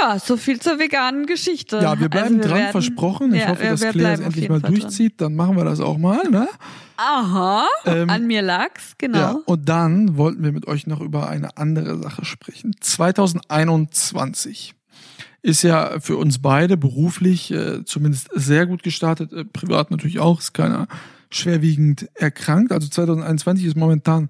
Ja, 0.01 0.17
so 0.19 0.37
viel 0.37 0.59
zur 0.59 0.79
veganen 0.79 1.25
Geschichte. 1.25 1.77
Ja, 1.81 1.99
wir 1.99 2.09
bleiben 2.09 2.37
Also 2.37 2.47
dran, 2.49 2.57
werden- 2.59 2.71
versprochen. 2.71 3.33
Ich 3.33 3.41
Ja, 3.41 3.49
hoffe, 3.49 3.63
wir- 3.63 3.69
dass 3.71 3.81
wir 3.81 3.91
Claire 3.91 4.13
es 4.13 4.19
endlich 4.21 4.49
mal 4.49 4.59
Fall 4.61 4.71
dran. 4.71 4.79
durchzieht, 4.79 5.19
dann 5.21 5.35
machen 5.35 5.57
wir 5.57 5.65
das 5.65 5.79
auch 5.79 5.97
mal, 5.97 6.23
ne? 6.29 6.47
Aha, 6.97 7.65
Ähm, 7.85 8.09
an 8.09 8.27
mir 8.27 8.41
lag's, 8.41 8.93
genau. 8.97 9.17
Ja, 9.17 9.31
und 9.45 9.67
dann 9.69 10.17
wollten 10.17 10.43
wir 10.43 10.51
mit 10.51 10.67
euch 10.67 10.85
noch 10.87 10.99
über 11.01 11.29
eine 11.29 11.55
andere 11.57 11.97
Sache 12.01 12.25
sprechen. 12.25 12.75
2021 12.79 14.73
ist 15.41 15.61
ja 15.63 15.99
für 16.01 16.17
uns 16.17 16.39
beide 16.39 16.75
beruflich 16.77 17.51
äh, 17.51 17.85
zumindest 17.85 18.29
sehr 18.33 18.65
gut 18.65 18.83
gestartet, 18.83 19.31
äh, 19.31 19.45
privat 19.45 19.91
natürlich 19.91 20.19
auch, 20.19 20.39
ist 20.39 20.53
keiner 20.53 20.87
schwerwiegend 21.31 22.09
erkrankt. 22.15 22.71
Also 22.73 22.87
2021 22.89 23.65
ist 23.65 23.77
momentan 23.77 24.29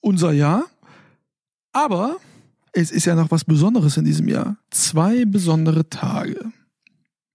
unser 0.00 0.32
Jahr. 0.32 0.64
Aber 1.72 2.16
es 2.72 2.90
ist 2.90 3.04
ja 3.04 3.14
noch 3.14 3.30
was 3.30 3.44
Besonderes 3.44 3.96
in 3.96 4.04
diesem 4.04 4.28
Jahr. 4.28 4.56
Zwei 4.70 5.24
besondere 5.24 5.88
Tage. 5.88 6.52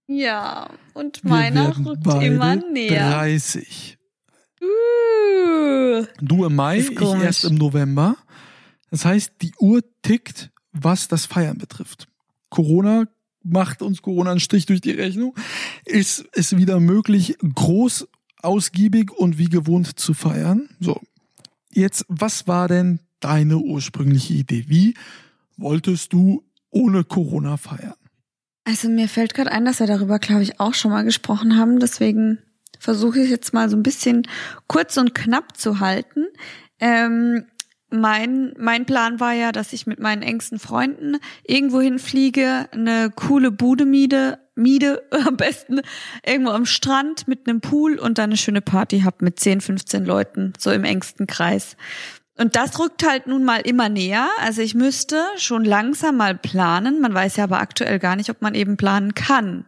Ja, 0.06 0.70
und 0.94 1.22
meiner 1.24 1.76
rückt 1.84 2.06
immer 2.22 2.56
näher. 2.56 3.10
30. 3.10 3.98
Uh. 4.60 6.06
Du 6.20 6.44
im 6.44 6.56
Mai, 6.56 6.78
ich 6.78 7.00
erst 7.00 7.44
im 7.44 7.56
November. 7.56 8.16
Das 8.90 9.04
heißt, 9.04 9.34
die 9.42 9.52
Uhr 9.60 9.82
tickt, 10.02 10.50
was 10.72 11.08
das 11.08 11.26
Feiern 11.26 11.58
betrifft. 11.58 12.08
Corona 12.48 13.04
macht 13.42 13.82
uns 13.82 14.02
Corona 14.02 14.30
einen 14.30 14.40
Strich 14.40 14.66
durch 14.66 14.80
die 14.80 14.92
Rechnung. 14.92 15.34
Ist 15.84 16.26
es 16.32 16.56
wieder 16.56 16.80
möglich, 16.80 17.36
groß, 17.54 18.08
ausgiebig 18.42 19.12
und 19.12 19.38
wie 19.38 19.48
gewohnt 19.48 19.98
zu 19.98 20.14
feiern? 20.14 20.68
So. 20.80 21.00
Jetzt, 21.70 22.06
was 22.08 22.46
war 22.46 22.68
denn 22.68 23.00
deine 23.20 23.58
ursprüngliche 23.58 24.34
Idee? 24.34 24.64
Wie 24.68 24.94
wolltest 25.58 26.12
du 26.12 26.44
ohne 26.70 27.04
Corona 27.04 27.56
feiern? 27.56 27.94
Also 28.64 28.88
mir 28.88 29.08
fällt 29.08 29.34
gerade 29.34 29.52
ein, 29.52 29.64
dass 29.64 29.80
wir 29.80 29.86
darüber, 29.86 30.18
glaube 30.18 30.42
ich, 30.42 30.60
auch 30.60 30.74
schon 30.74 30.90
mal 30.90 31.04
gesprochen 31.04 31.56
haben. 31.56 31.80
Deswegen 31.80 32.38
versuche 32.78 33.20
ich 33.20 33.30
jetzt 33.30 33.52
mal 33.52 33.68
so 33.68 33.76
ein 33.76 33.82
bisschen 33.82 34.26
kurz 34.66 34.96
und 34.96 35.14
knapp 35.14 35.56
zu 35.56 35.80
halten. 35.80 36.26
Ähm, 36.78 37.44
mein, 37.90 38.52
mein 38.58 38.84
Plan 38.84 39.20
war 39.20 39.32
ja, 39.32 39.52
dass 39.52 39.72
ich 39.72 39.86
mit 39.86 39.98
meinen 39.98 40.22
engsten 40.22 40.58
Freunden 40.58 41.16
irgendwo 41.44 41.80
hinfliege, 41.80 42.68
eine 42.70 43.10
coole 43.10 43.50
Bude 43.50 43.86
miede, 43.86 44.38
miede 44.54 45.02
am 45.26 45.36
besten 45.36 45.80
irgendwo 46.24 46.50
am 46.50 46.66
Strand 46.66 47.26
mit 47.26 47.48
einem 47.48 47.60
Pool 47.60 47.98
und 47.98 48.18
dann 48.18 48.30
eine 48.30 48.36
schöne 48.36 48.60
Party 48.60 49.00
hab 49.00 49.22
mit 49.22 49.40
10, 49.40 49.62
15 49.62 50.04
Leuten, 50.04 50.52
so 50.58 50.70
im 50.70 50.84
engsten 50.84 51.26
Kreis. 51.26 51.76
Und 52.38 52.54
das 52.54 52.78
rückt 52.78 53.04
halt 53.04 53.26
nun 53.26 53.44
mal 53.44 53.60
immer 53.60 53.88
näher. 53.88 54.28
Also 54.40 54.62
ich 54.62 54.74
müsste 54.74 55.22
schon 55.36 55.64
langsam 55.64 56.16
mal 56.16 56.36
planen. 56.36 57.00
Man 57.00 57.12
weiß 57.12 57.36
ja 57.36 57.44
aber 57.44 57.60
aktuell 57.60 57.98
gar 57.98 58.14
nicht, 58.14 58.30
ob 58.30 58.40
man 58.40 58.54
eben 58.54 58.76
planen 58.76 59.14
kann. 59.14 59.64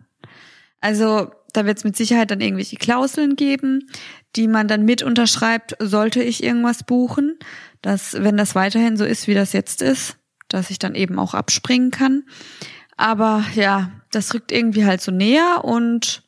Also 0.80 1.32
da 1.52 1.66
wird 1.66 1.78
es 1.78 1.84
mit 1.84 1.96
Sicherheit 1.96 2.30
dann 2.30 2.40
irgendwelche 2.40 2.76
Klauseln 2.76 3.34
geben, 3.34 3.90
die 4.36 4.46
man 4.46 4.68
dann 4.68 4.84
mit 4.84 5.02
unterschreibt, 5.02 5.76
sollte 5.80 6.22
ich 6.22 6.44
irgendwas 6.44 6.84
buchen. 6.84 7.38
Dass, 7.82 8.14
wenn 8.14 8.36
das 8.36 8.54
weiterhin 8.54 8.96
so 8.96 9.04
ist, 9.04 9.26
wie 9.26 9.34
das 9.34 9.52
jetzt 9.52 9.82
ist, 9.82 10.16
dass 10.46 10.70
ich 10.70 10.78
dann 10.78 10.94
eben 10.94 11.18
auch 11.18 11.34
abspringen 11.34 11.90
kann. 11.90 12.22
Aber 12.96 13.44
ja, 13.54 13.90
das 14.12 14.32
rückt 14.32 14.52
irgendwie 14.52 14.84
halt 14.84 15.00
so 15.00 15.10
näher 15.10 15.64
und 15.64 16.22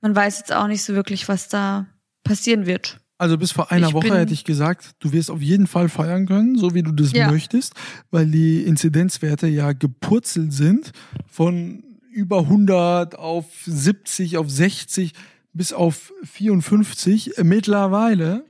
man 0.00 0.16
weiß 0.16 0.38
jetzt 0.38 0.52
auch 0.52 0.66
nicht 0.66 0.82
so 0.82 0.94
wirklich, 0.94 1.28
was 1.28 1.48
da 1.48 1.86
passieren 2.24 2.66
wird. 2.66 2.98
Also 3.18 3.38
bis 3.38 3.52
vor 3.52 3.72
einer 3.72 3.88
Ich 3.88 3.94
Woche 3.94 4.14
hätte 4.18 4.34
ich 4.34 4.44
gesagt, 4.44 4.90
du 4.98 5.12
wirst 5.12 5.30
auf 5.30 5.40
jeden 5.40 5.66
Fall 5.66 5.88
feiern 5.88 6.26
können, 6.26 6.58
so 6.58 6.74
wie 6.74 6.82
du 6.82 6.92
das 6.92 7.12
Ja. 7.12 7.30
möchtest, 7.30 7.72
weil 8.10 8.26
die 8.26 8.62
Inzidenzwerte 8.62 9.46
ja 9.46 9.72
gepurzelt 9.72 10.52
sind 10.52 10.92
von 11.26 11.82
über 12.10 12.40
100 12.40 13.18
auf 13.18 13.46
70, 13.64 14.36
auf 14.36 14.50
60 14.50 15.12
bis 15.54 15.72
auf 15.72 16.12
54. 16.24 17.32
Mittlerweile 17.42 18.44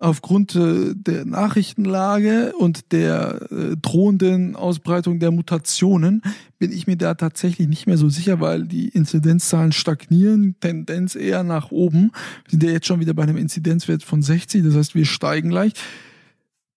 aufgrund 0.00 0.56
äh, 0.56 0.94
der 0.94 1.26
Nachrichtenlage 1.26 2.54
und 2.58 2.90
der 2.90 3.42
äh, 3.52 3.76
drohenden 3.76 4.56
Ausbreitung 4.56 5.20
der 5.20 5.30
Mutationen 5.30 6.22
bin 6.58 6.72
ich 6.72 6.86
mir 6.86 6.96
da 6.96 7.14
tatsächlich 7.14 7.68
nicht 7.68 7.86
mehr 7.86 7.98
so 7.98 8.08
sicher, 8.08 8.40
weil 8.40 8.64
die 8.64 8.88
Inzidenzzahlen 8.88 9.72
stagnieren, 9.72 10.56
Tendenz 10.58 11.14
eher 11.14 11.44
nach 11.44 11.70
oben. 11.70 12.12
Wir 12.44 12.50
sind 12.50 12.62
ja 12.62 12.70
jetzt 12.70 12.86
schon 12.86 13.00
wieder 13.00 13.12
bei 13.12 13.22
einem 13.22 13.36
Inzidenzwert 13.36 14.02
von 14.02 14.22
60, 14.22 14.64
das 14.64 14.74
heißt, 14.74 14.94
wir 14.94 15.04
steigen 15.04 15.50
leicht. 15.50 15.78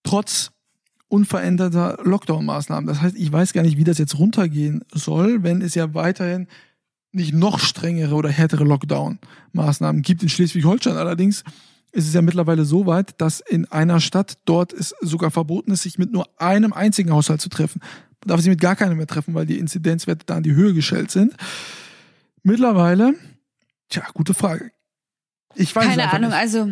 Trotz 0.04 0.52
unveränderter 1.08 2.00
Lockdown-Maßnahmen. 2.04 2.88
Das 2.88 3.02
heißt, 3.02 3.16
ich 3.16 3.32
weiß 3.32 3.54
gar 3.54 3.62
nicht, 3.62 3.78
wie 3.78 3.84
das 3.86 4.00
jetzt 4.00 4.20
runtergehen 4.20 4.84
soll, 4.92 5.44
wenn 5.44 5.62
es 5.62 5.76
ja 5.76 5.94
weiterhin 5.94 6.48
nicht 7.14 7.34
noch 7.34 7.60
strengere 7.60 8.16
oder 8.16 8.30
härtere 8.30 8.66
Lockdown-Maßnahmen 8.66 10.02
gibt. 10.02 10.24
In 10.24 10.30
Schleswig-Holstein 10.30 10.98
allerdings 10.98 11.44
ist 11.93 12.08
es 12.08 12.13
ja 12.13 12.21
mittlerweile 12.21 12.65
so 12.65 12.86
weit, 12.86 13.21
dass 13.21 13.39
in 13.39 13.65
einer 13.71 14.01
Stadt 14.01 14.39
dort 14.45 14.73
es 14.73 14.93
sogar 14.99 15.32
verboten 15.32 15.71
ist, 15.71 15.84
sich 15.84 15.97
mit 15.97 16.12
nur 16.12 16.27
einem 16.41 16.73
einzigen 16.73 17.12
Haushalt 17.12 17.39
zu 17.39 17.49
treffen. 17.49 17.82
Man 18.21 18.29
darf 18.29 18.41
sich 18.41 18.49
mit 18.49 18.60
gar 18.60 18.75
keinem 18.75 18.97
mehr 18.97 19.08
treffen, 19.08 19.34
weil 19.36 19.45
die 19.45 19.60
Inzidenzwerte 19.60 20.25
da 20.25 20.38
in 20.38 20.43
die 20.43 20.56
Höhe 20.56 20.73
gestellt 20.73 21.12
sind. 21.12 21.36
Mittlerweile, 22.41 23.13
tja, 23.89 24.03
gute 24.13 24.34
Frage. 24.34 24.73
Ich 25.56 25.76
weiß 25.76 25.86
Keine 25.86 26.12
Ahnung, 26.12 26.32
nicht. 26.32 26.39
also 26.39 26.70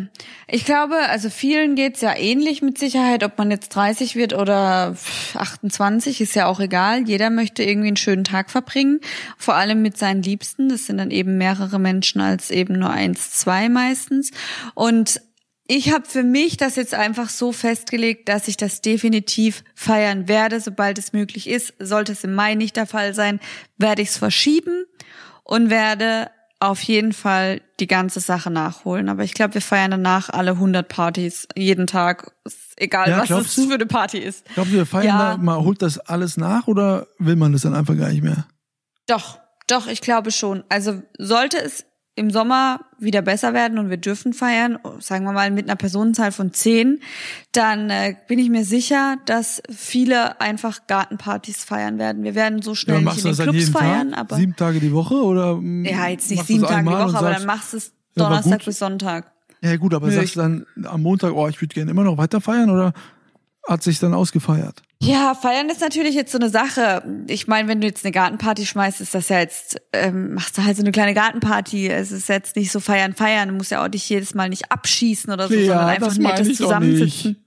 ich 0.48 0.64
glaube, 0.64 0.96
also 1.08 1.30
vielen 1.30 1.76
geht's 1.76 2.00
ja 2.00 2.16
ähnlich 2.16 2.62
mit 2.62 2.78
Sicherheit, 2.78 3.22
ob 3.22 3.38
man 3.38 3.50
jetzt 3.50 3.68
30 3.70 4.16
wird 4.16 4.32
oder 4.32 4.96
28, 5.34 6.20
ist 6.20 6.34
ja 6.34 6.46
auch 6.46 6.58
egal. 6.58 7.06
Jeder 7.06 7.30
möchte 7.30 7.62
irgendwie 7.62 7.88
einen 7.88 7.96
schönen 7.96 8.24
Tag 8.24 8.50
verbringen, 8.50 9.00
vor 9.38 9.54
allem 9.54 9.82
mit 9.82 9.96
seinen 9.96 10.22
Liebsten. 10.22 10.68
Das 10.68 10.86
sind 10.86 10.98
dann 10.98 11.10
eben 11.10 11.38
mehrere 11.38 11.78
Menschen 11.78 12.20
als 12.20 12.50
eben 12.50 12.78
nur 12.78 12.90
eins, 12.90 13.30
zwei 13.32 13.68
meistens. 13.68 14.30
Und 14.74 15.20
ich 15.68 15.92
habe 15.92 16.04
für 16.06 16.24
mich 16.24 16.56
das 16.56 16.76
jetzt 16.76 16.92
einfach 16.92 17.28
so 17.28 17.52
festgelegt, 17.52 18.28
dass 18.28 18.48
ich 18.48 18.56
das 18.56 18.80
definitiv 18.80 19.62
feiern 19.74 20.28
werde, 20.28 20.60
sobald 20.60 20.98
es 20.98 21.12
möglich 21.12 21.48
ist. 21.48 21.74
Sollte 21.78 22.12
es 22.12 22.24
im 22.24 22.34
Mai 22.34 22.54
nicht 22.56 22.76
der 22.76 22.86
Fall 22.86 23.14
sein, 23.14 23.38
werde 23.78 24.02
ich 24.02 24.08
es 24.08 24.16
verschieben 24.18 24.84
und 25.44 25.70
werde 25.70 26.30
auf 26.62 26.82
jeden 26.82 27.12
Fall 27.12 27.60
die 27.80 27.86
ganze 27.86 28.20
Sache 28.20 28.50
nachholen. 28.50 29.08
Aber 29.08 29.24
ich 29.24 29.34
glaube, 29.34 29.54
wir 29.54 29.60
feiern 29.62 29.90
danach 29.90 30.28
alle 30.30 30.52
100 30.52 30.86
Partys 30.88 31.48
jeden 31.56 31.86
Tag, 31.86 32.32
egal 32.76 33.10
Ja, 33.10 33.18
was 33.18 33.26
glaubst 33.26 33.48
es 33.48 33.54
du? 33.56 33.68
für 33.68 33.74
eine 33.74 33.86
Party 33.86 34.18
ist. 34.18 34.44
Glaubt 34.54 34.68
ihr, 34.70 34.76
wir 34.78 34.86
feiern 34.86 35.06
Ja. 35.06 35.30
da 35.32 35.36
mal, 35.38 35.58
holt 35.58 35.82
das 35.82 35.98
alles 35.98 36.36
nach 36.36 36.66
oder 36.68 37.06
will 37.18 37.36
man 37.36 37.52
das 37.52 37.62
dann 37.62 37.74
einfach 37.74 37.96
gar 37.96 38.10
nicht 38.10 38.22
mehr? 38.22 38.46
Doch, 39.06 39.38
doch, 39.66 39.86
ich 39.88 40.00
glaube 40.00 40.30
schon. 40.30 40.62
Also 40.68 41.02
sollte 41.18 41.58
es 41.60 41.84
im 42.14 42.30
Sommer 42.30 42.80
wieder 42.98 43.22
besser 43.22 43.54
werden 43.54 43.78
und 43.78 43.88
wir 43.88 43.96
dürfen 43.96 44.34
feiern, 44.34 44.78
sagen 44.98 45.24
wir 45.24 45.32
mal 45.32 45.50
mit 45.50 45.66
einer 45.66 45.76
Personenzahl 45.76 46.30
von 46.30 46.52
zehn, 46.52 47.00
dann 47.52 47.88
äh, 47.88 48.14
bin 48.28 48.38
ich 48.38 48.50
mir 48.50 48.64
sicher, 48.66 49.16
dass 49.24 49.62
viele 49.74 50.38
einfach 50.40 50.86
Gartenpartys 50.86 51.64
feiern 51.64 51.98
werden. 51.98 52.22
Wir 52.22 52.34
werden 52.34 52.60
so 52.60 52.74
schnell 52.74 52.96
Ja, 53.02 53.10
nicht 53.12 53.24
in 53.24 53.30
den 53.30 53.36
dann 53.36 53.48
Clubs 53.48 53.68
feiern, 53.70 54.10
Tag? 54.10 54.18
aber 54.20 54.36
Sieben 54.36 54.56
Tage 54.56 54.78
die 54.80 54.92
Woche 54.92 55.14
oder? 55.14 55.56
mm, 55.56 55.86
ja, 55.86 56.06
jetzt 56.08 56.30
nicht 56.30 56.44
sieben 56.46 56.64
Tage 56.64 56.86
die 56.86 56.94
Woche, 56.94 57.16
aber 57.16 57.30
dann 57.30 57.46
machst 57.46 57.72
du 57.72 57.78
es 57.78 57.92
Ja, 58.14 58.24
Donnerstag 58.24 58.58
gut. 58.58 58.66
bis 58.66 58.78
Sonntag. 58.78 59.32
Ja 59.62 59.76
gut, 59.76 59.94
aber 59.94 60.08
Nö, 60.08 60.12
sagst 60.12 60.36
du 60.36 60.40
dann 60.40 60.66
am 60.84 61.00
Montag, 61.02 61.32
oh, 61.32 61.48
ich 61.48 61.60
würde 61.62 61.72
gerne 61.72 61.90
immer 61.90 62.04
noch 62.04 62.18
weiter 62.18 62.40
feiern 62.42 62.68
oder 62.68 62.92
hat 63.68 63.82
sich 63.82 63.98
dann 63.98 64.14
ausgefeiert. 64.14 64.82
Ja, 65.00 65.34
feiern 65.34 65.68
ist 65.68 65.80
natürlich 65.80 66.14
jetzt 66.14 66.32
so 66.32 66.38
eine 66.38 66.48
Sache. 66.48 67.02
Ich 67.28 67.48
meine, 67.48 67.68
wenn 67.68 67.80
du 67.80 67.86
jetzt 67.86 68.04
eine 68.04 68.12
Gartenparty 68.12 68.66
schmeißt, 68.66 69.00
ist 69.00 69.14
das 69.14 69.28
ja 69.28 69.40
jetzt, 69.40 69.80
ähm, 69.92 70.34
machst 70.34 70.56
du 70.58 70.64
halt 70.64 70.76
so 70.76 70.82
eine 70.82 70.92
kleine 70.92 71.14
Gartenparty. 71.14 71.88
Es 71.88 72.12
ist 72.12 72.28
jetzt 72.28 72.54
nicht 72.56 72.70
so 72.70 72.78
feiern, 72.78 73.14
feiern. 73.14 73.48
Du 73.48 73.54
musst 73.54 73.72
ja 73.72 73.84
auch 73.84 73.88
dich 73.88 74.08
jedes 74.08 74.34
Mal 74.34 74.48
nicht 74.48 74.70
abschießen 74.70 75.32
oder 75.32 75.48
so, 75.48 75.54
Ja, 75.54 75.66
sondern 75.66 75.88
einfach 75.88 76.16
nettes 76.16 76.56
Zusammensitzen. 76.56 77.44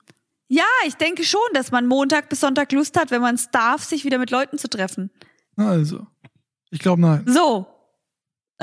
Ja, 0.47 0.63
ich 0.85 0.95
denke 0.95 1.23
schon, 1.23 1.41
dass 1.53 1.71
man 1.71 1.87
Montag 1.87 2.29
bis 2.29 2.41
Sonntag 2.41 2.71
Lust 2.71 2.99
hat, 2.99 3.09
wenn 3.11 3.21
man 3.21 3.35
es 3.35 3.49
darf, 3.51 3.83
sich 3.83 4.05
wieder 4.05 4.17
mit 4.17 4.31
Leuten 4.31 4.57
zu 4.57 4.67
treffen. 4.67 5.09
Also, 5.55 6.05
ich 6.71 6.79
glaube 6.79 7.01
nein. 7.01 7.23
So. 7.25 7.67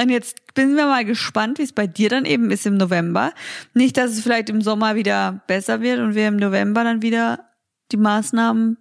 Und 0.02 0.10
jetzt 0.10 0.54
bin 0.54 0.76
wir 0.76 0.86
mal 0.86 1.04
gespannt, 1.04 1.58
wie 1.58 1.62
es 1.62 1.72
bei 1.72 1.86
dir 1.86 2.08
dann 2.08 2.24
eben 2.24 2.50
ist 2.50 2.66
im 2.66 2.76
November. 2.76 3.32
Nicht, 3.74 3.96
dass 3.96 4.10
es 4.12 4.20
vielleicht 4.20 4.50
im 4.50 4.60
Sommer 4.60 4.94
wieder 4.96 5.42
besser 5.46 5.80
wird 5.80 6.00
und 6.00 6.14
wir 6.14 6.28
im 6.28 6.36
November 6.36 6.84
dann 6.84 7.02
wieder 7.02 7.48
die 7.92 7.96
Maßnahmen 7.96 8.78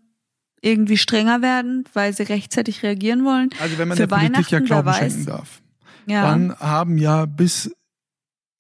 irgendwie 0.62 0.98
strenger 0.98 1.42
werden, 1.42 1.86
weil 1.94 2.14
sie 2.14 2.24
rechtzeitig 2.24 2.84
reagieren 2.84 3.26
wollen. 3.26 3.50
Also 3.60 3.78
wenn 3.78 3.88
man 3.88 3.98
Für 3.98 4.08
der 4.08 4.16
Politik 4.16 4.52
ja 4.52 4.60
Glauben 4.60 4.88
weiß. 4.88 4.98
schenken 4.98 5.26
darf. 5.26 5.62
Ja. 6.06 6.24
Dann 6.24 6.56
haben 6.60 6.98
ja 6.98 7.26
bis 7.26 7.72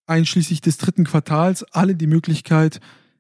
einschließlich 0.07 0.61
des 0.61 0.77
dritten 0.77 1.05
Quartals 1.05 1.63
alle 1.71 1.95
die 1.95 2.07
Möglichkeit, 2.07 2.79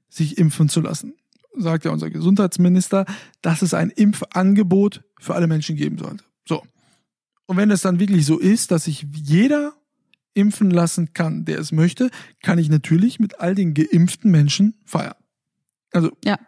sich 0.09 0.37
impfen 0.37 0.67
zu 0.67 0.81
lassen. 0.81 1.13
Sagt 1.57 1.85
ja 1.85 1.91
unser 1.91 2.09
Gesundheitsminister, 2.09 3.05
dass 3.41 3.61
es 3.61 3.73
ein 3.73 3.89
Impfangebot 3.89 5.03
für 5.19 5.35
alle 5.35 5.47
Menschen 5.47 5.75
geben 5.75 5.97
sollte. 5.97 6.23
Und 7.47 7.57
wenn 7.57 7.71
es 7.71 7.81
dann 7.81 7.99
wirklich 7.99 8.25
so 8.25 8.39
ist, 8.39 8.71
dass 8.71 8.85
sich 8.85 9.05
jeder 9.13 9.73
impfen 10.33 10.71
lassen 10.71 11.13
kann, 11.13 11.45
der 11.45 11.59
es 11.59 11.71
möchte, 11.71 12.09
kann 12.41 12.57
ich 12.57 12.69
natürlich 12.69 13.19
mit 13.19 13.39
all 13.39 13.55
den 13.55 13.73
geimpften 13.73 14.31
Menschen 14.31 14.75
feiern. 14.85 15.15
Also. 15.91 16.11
Ja. 16.23 16.39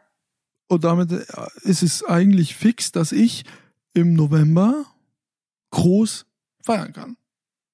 Und 0.67 0.84
damit 0.86 1.12
äh, 1.12 1.23
ist 1.63 1.84
es 1.84 2.03
eigentlich 2.03 2.56
fix, 2.56 2.91
dass 2.91 3.12
ich 3.12 3.43
im 3.93 4.13
November 4.13 4.86
groß 5.71 6.25
feiern 6.63 6.93
kann. 6.93 7.17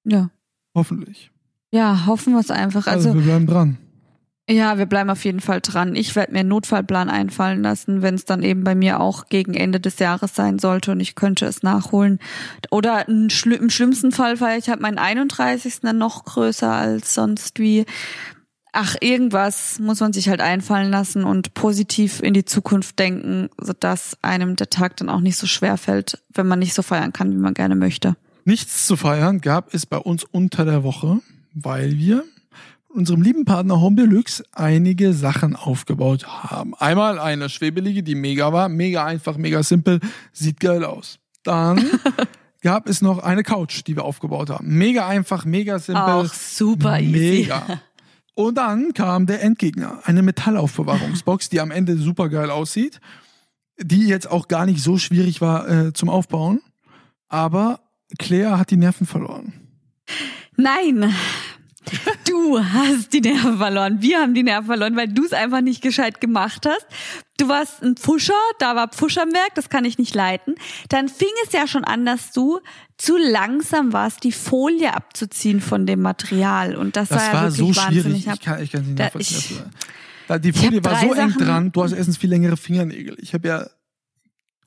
ja. 0.03 0.29
Hoffentlich. 0.75 1.31
Ja, 1.71 2.05
hoffen 2.05 2.33
wir 2.33 2.39
es 2.39 2.51
einfach. 2.51 2.85
Also, 2.87 3.09
Also, 3.09 3.19
wir 3.19 3.25
bleiben 3.25 3.47
dran. 3.47 3.77
Ja, 4.49 4.79
wir 4.79 4.87
bleiben 4.87 5.11
auf 5.11 5.23
jeden 5.25 5.41
Fall 5.41 5.61
dran. 5.61 5.95
Ich 5.95 6.15
werde 6.15 6.33
mir 6.33 6.39
einen 6.39 6.49
Notfallplan 6.49 7.09
einfallen 7.09 7.61
lassen, 7.61 8.01
wenn 8.01 8.15
es 8.15 8.25
dann 8.25 8.41
eben 8.41 8.63
bei 8.63 8.73
mir 8.73 8.99
auch 8.99 9.27
gegen 9.29 9.53
Ende 9.53 9.79
des 9.79 9.99
Jahres 9.99 10.33
sein 10.33 10.57
sollte 10.57 10.91
und 10.91 10.99
ich 10.99 11.13
könnte 11.13 11.45
es 11.45 11.61
nachholen. 11.61 12.19
Oder 12.71 13.07
im, 13.07 13.29
schli 13.29 13.55
im 13.55 13.69
schlimmsten 13.69 14.11
Fall 14.11 14.37
feiere 14.37 14.57
ich 14.57 14.67
halt 14.69 14.81
meinen 14.81 14.97
31. 14.97 15.81
dann 15.81 15.99
noch 15.99 16.25
größer 16.25 16.71
als 16.71 17.13
sonst 17.13 17.59
wie. 17.59 17.85
Ach, 18.71 18.95
irgendwas 19.01 19.79
muss 19.79 19.99
man 19.99 20.13
sich 20.13 20.29
halt 20.29 20.41
einfallen 20.41 20.89
lassen 20.89 21.23
und 21.23 21.53
positiv 21.53 22.19
in 22.19 22.33
die 22.33 22.45
Zukunft 22.45 22.97
denken, 22.97 23.49
sodass 23.59 24.17
einem 24.23 24.55
der 24.55 24.69
Tag 24.69 24.97
dann 24.97 25.09
auch 25.09 25.21
nicht 25.21 25.37
so 25.37 25.47
schwer 25.47 25.77
fällt, 25.77 26.23
wenn 26.33 26.47
man 26.47 26.59
nicht 26.59 26.73
so 26.73 26.81
feiern 26.81 27.13
kann, 27.13 27.31
wie 27.31 27.37
man 27.37 27.53
gerne 27.53 27.75
möchte. 27.75 28.15
Nichts 28.45 28.87
zu 28.87 28.95
feiern 28.95 29.41
gab 29.41 29.73
es 29.75 29.85
bei 29.85 29.97
uns 29.97 30.23
unter 30.23 30.65
der 30.65 30.83
Woche, 30.83 31.19
weil 31.53 31.97
wir 31.97 32.23
unserem 32.89 33.21
lieben 33.21 33.45
Partner 33.45 33.79
Home 33.79 33.95
Deluxe 33.95 34.43
einige 34.51 35.13
Sachen 35.13 35.55
aufgebaut 35.55 36.27
haben. 36.27 36.75
Einmal 36.75 37.19
eine 37.19 37.49
Schwebelige, 37.49 38.03
die 38.03 38.15
mega 38.15 38.51
war, 38.51 38.69
mega 38.69 39.05
einfach, 39.05 39.37
mega 39.37 39.63
simpel, 39.63 39.99
sieht 40.33 40.59
geil 40.59 40.83
aus. 40.83 41.19
Dann 41.43 41.85
gab 42.61 42.89
es 42.89 43.01
noch 43.01 43.19
eine 43.19 43.43
Couch, 43.43 43.83
die 43.85 43.95
wir 43.95 44.03
aufgebaut 44.03 44.49
haben. 44.49 44.67
Mega 44.67 45.07
einfach, 45.07 45.45
mega 45.45 45.79
simpel. 45.79 46.03
Auch 46.03 46.33
super 46.33 46.99
easy. 46.99 47.41
Mega. 47.41 47.81
Und 48.33 48.55
dann 48.55 48.93
kam 48.93 49.25
der 49.25 49.43
Endgegner, 49.43 49.99
eine 50.05 50.21
Metallaufbewahrungsbox, 50.21 51.49
die 51.49 51.59
am 51.59 51.71
Ende 51.71 51.97
super 51.97 52.29
geil 52.29 52.49
aussieht, 52.49 53.01
die 53.77 54.07
jetzt 54.07 54.31
auch 54.31 54.47
gar 54.47 54.65
nicht 54.65 54.81
so 54.81 54.97
schwierig 54.97 55.41
war 55.41 55.69
äh, 55.69 55.93
zum 55.93 56.09
Aufbauen. 56.09 56.61
Aber 57.27 57.81
Claire 58.17 58.57
hat 58.57 58.71
die 58.71 58.77
Nerven 58.77 59.05
verloren. 59.05 59.53
Nein. 60.55 61.13
Du 62.27 62.59
hast 62.63 63.13
die 63.13 63.21
Nerven 63.21 63.57
verloren. 63.57 64.01
Wir 64.01 64.19
haben 64.19 64.33
die 64.33 64.43
Nerven 64.43 64.67
verloren, 64.67 64.95
weil 64.95 65.07
du 65.07 65.25
es 65.25 65.33
einfach 65.33 65.61
nicht 65.61 65.81
gescheit 65.81 66.21
gemacht 66.21 66.65
hast. 66.67 66.85
Du 67.37 67.47
warst 67.47 67.81
ein 67.81 67.95
Pfuscher, 67.95 68.33
da 68.59 68.75
war 68.75 68.89
Pfusch 68.89 69.17
am 69.17 69.31
Werk, 69.31 69.55
das 69.55 69.69
kann 69.69 69.85
ich 69.85 69.97
nicht 69.97 70.13
leiten. 70.13 70.55
Dann 70.89 71.07
fing 71.09 71.29
es 71.45 71.51
ja 71.53 71.67
schon 71.67 71.83
an, 71.85 72.05
dass 72.05 72.31
du 72.31 72.59
zu 72.97 73.17
langsam 73.17 73.93
warst, 73.93 74.23
die 74.23 74.31
Folie 74.31 74.93
abzuziehen 74.93 75.61
von 75.61 75.85
dem 75.85 76.01
Material. 76.01 76.75
Und 76.75 76.95
das, 76.97 77.09
Das 77.09 77.17
war 77.19 77.27
ja 77.27 77.33
war 77.33 77.57
wirklich 77.57 77.75
so 77.75 77.81
wahnsinnig. 77.81 78.03
schwierig. 78.03 78.19
Ich 78.19 78.27
hab- 78.27 78.35
Ich 78.35 78.41
kann, 78.45 78.63
ich 78.63 78.71
kann 78.71 78.81
nicht 78.85 78.99
Da- 78.99 79.03
nachvollziehen. 79.05 79.37
ich- 79.39 80.27
Da, 80.27 80.37
die 80.37 80.49
hab 80.51 80.57
Folie 80.57 80.83
war 80.83 80.99
so 80.99 81.13
eng 81.13 81.29
Sachen- 81.31 81.45
dran. 81.45 81.71
Du 81.71 81.83
hast 81.83 81.93
erstens 81.93 82.17
viel 82.17 82.29
längere 82.29 82.57
Fingernägel. 82.57 83.15
Ich 83.19 83.33
habe 83.33 83.47
ja 83.47 83.67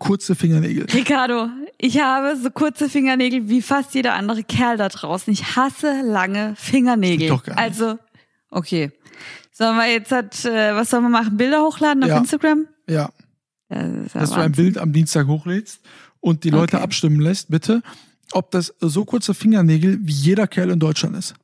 kurze 0.02 0.34
Fingernägel. 0.34 0.86
Ricardo, 0.92 1.48
ich 1.78 2.00
habe 2.00 2.36
so 2.36 2.50
kurze 2.50 2.88
Fingernägel 2.88 3.48
wie 3.48 3.62
fast 3.62 3.94
jeder 3.94 4.14
andere 4.14 4.42
Kerl 4.42 4.76
da 4.76 4.88
draußen. 4.88 5.32
Ich 5.32 5.56
hasse 5.56 6.02
lange 6.02 6.54
Fingernägel. 6.56 7.28
Doch 7.28 7.44
gar 7.44 7.54
nicht. 7.54 7.62
Also, 7.62 7.98
okay. 8.50 8.90
Sollen 9.52 9.76
wir 9.76 9.86
jetzt 9.92 10.10
halt, 10.12 10.44
äh, 10.44 10.74
was 10.74 10.90
sollen 10.90 11.04
wir 11.04 11.08
machen? 11.10 11.36
Bilder 11.36 11.62
hochladen 11.62 12.02
auf 12.02 12.08
Ja. 12.08 12.18
Instagram? 12.18 12.66
Ja, 12.88 13.10
Das 13.68 14.12
ja 14.14 14.20
dass 14.20 14.30
du 14.30 14.40
ein. 14.40 14.52
Bild 14.52 14.78
am 14.78 14.92
Dienstag 14.92 15.26
hochlädst 15.28 15.80
und 16.20 16.42
die 16.44 16.50
Leute 16.50 16.76
Okay. 16.76 16.84
abstimmen 16.84 17.20
lässt, 17.20 17.50
bitte, 17.50 17.82
ob 18.32 18.50
das 18.50 18.74
so 18.80 19.04
kurze 19.04 19.34
Fingernägel 19.34 19.98
wie 20.02 20.12
jeder 20.12 20.46
Kerl 20.46 20.70
in 20.70 20.78
Deutschland 20.80 21.16
ist. 21.16 21.34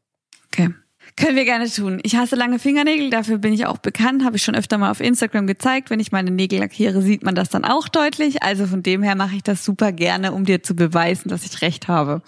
Okay. 0.46 0.70
Können 1.18 1.36
wir 1.36 1.44
gerne 1.44 1.68
tun. 1.70 1.98
Ich 2.04 2.16
hasse 2.16 2.36
lange 2.36 2.58
Fingernägel, 2.58 3.10
dafür 3.10 3.38
bin 3.38 3.52
ich 3.52 3.66
auch 3.66 3.78
bekannt, 3.78 4.24
habe 4.24 4.36
ich 4.36 4.42
schon 4.42 4.54
öfter 4.54 4.78
mal 4.78 4.90
auf 4.90 5.00
Instagram 5.00 5.46
gezeigt. 5.46 5.90
Wenn 5.90 6.00
ich 6.00 6.12
meine 6.12 6.30
Nägel 6.30 6.60
lackiere, 6.60 7.02
sieht 7.02 7.22
man 7.24 7.34
das 7.34 7.48
dann 7.48 7.64
auch 7.64 7.88
deutlich. 7.88 8.42
Also 8.42 8.66
von 8.66 8.82
dem 8.82 9.02
her 9.02 9.16
mache 9.16 9.36
ich 9.36 9.42
das 9.42 9.64
super 9.64 9.90
gerne, 9.92 10.32
um 10.32 10.44
dir 10.44 10.62
zu 10.62 10.76
beweisen, 10.76 11.28
dass 11.28 11.44
ich 11.44 11.60
recht 11.60 11.88
habe. 11.88 12.22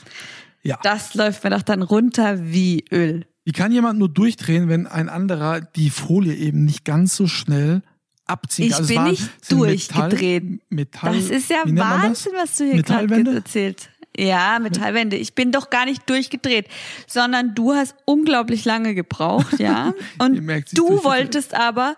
Ja. 0.63 0.79
Das 0.83 1.15
läuft 1.15 1.45
mir 1.45 1.51
doch 1.51 1.63
dann 1.63 1.83
runter 1.83 2.39
wie 2.53 2.85
Öl. 2.91 3.27
Wie 3.45 3.53
kann 3.53 3.73
jemand 3.73 3.99
nur 3.99 4.09
durchdrehen, 4.09 4.69
wenn 4.69 4.87
ein 4.87 5.09
anderer 5.09 5.61
die 5.61 5.89
Folie 5.91 6.35
eben 6.35 6.65
nicht 6.65 6.85
ganz 6.85 7.17
so 7.17 7.27
schnell 7.27 7.83
abzieht? 8.27 8.67
Ich 8.67 8.75
Also 8.75 8.89
bin 8.89 8.97
war- 8.97 9.09
nicht 9.11 9.31
durchgedreht. 9.51 10.45
Metall, 10.69 11.13
Metall, 11.13 11.15
Das 11.17 11.31
ist 11.31 11.49
ja? 11.51 11.63
Wahnsinn, 11.65 12.33
was 12.37 12.57
du 12.57 12.65
hier 12.65 12.83
gerade 12.83 13.35
erzählt. 13.35 13.89
Ja, 14.21 14.59
Metallwände. 14.61 15.17
Ich 15.17 15.35
bin 15.35 15.51
doch 15.53 15.71
gar 15.71 15.85
nicht 15.87 16.09
durchgedreht, 16.11 16.67
sondern 17.07 17.55
du 17.55 17.73
hast 17.73 17.95
unglaublich 18.05 18.65
lange 18.65 18.95
gebraucht, 18.95 19.59
ja. 19.59 19.95
Und 20.19 20.37
du 20.75 21.03
wolltest 21.05 21.55
aber 21.55 21.97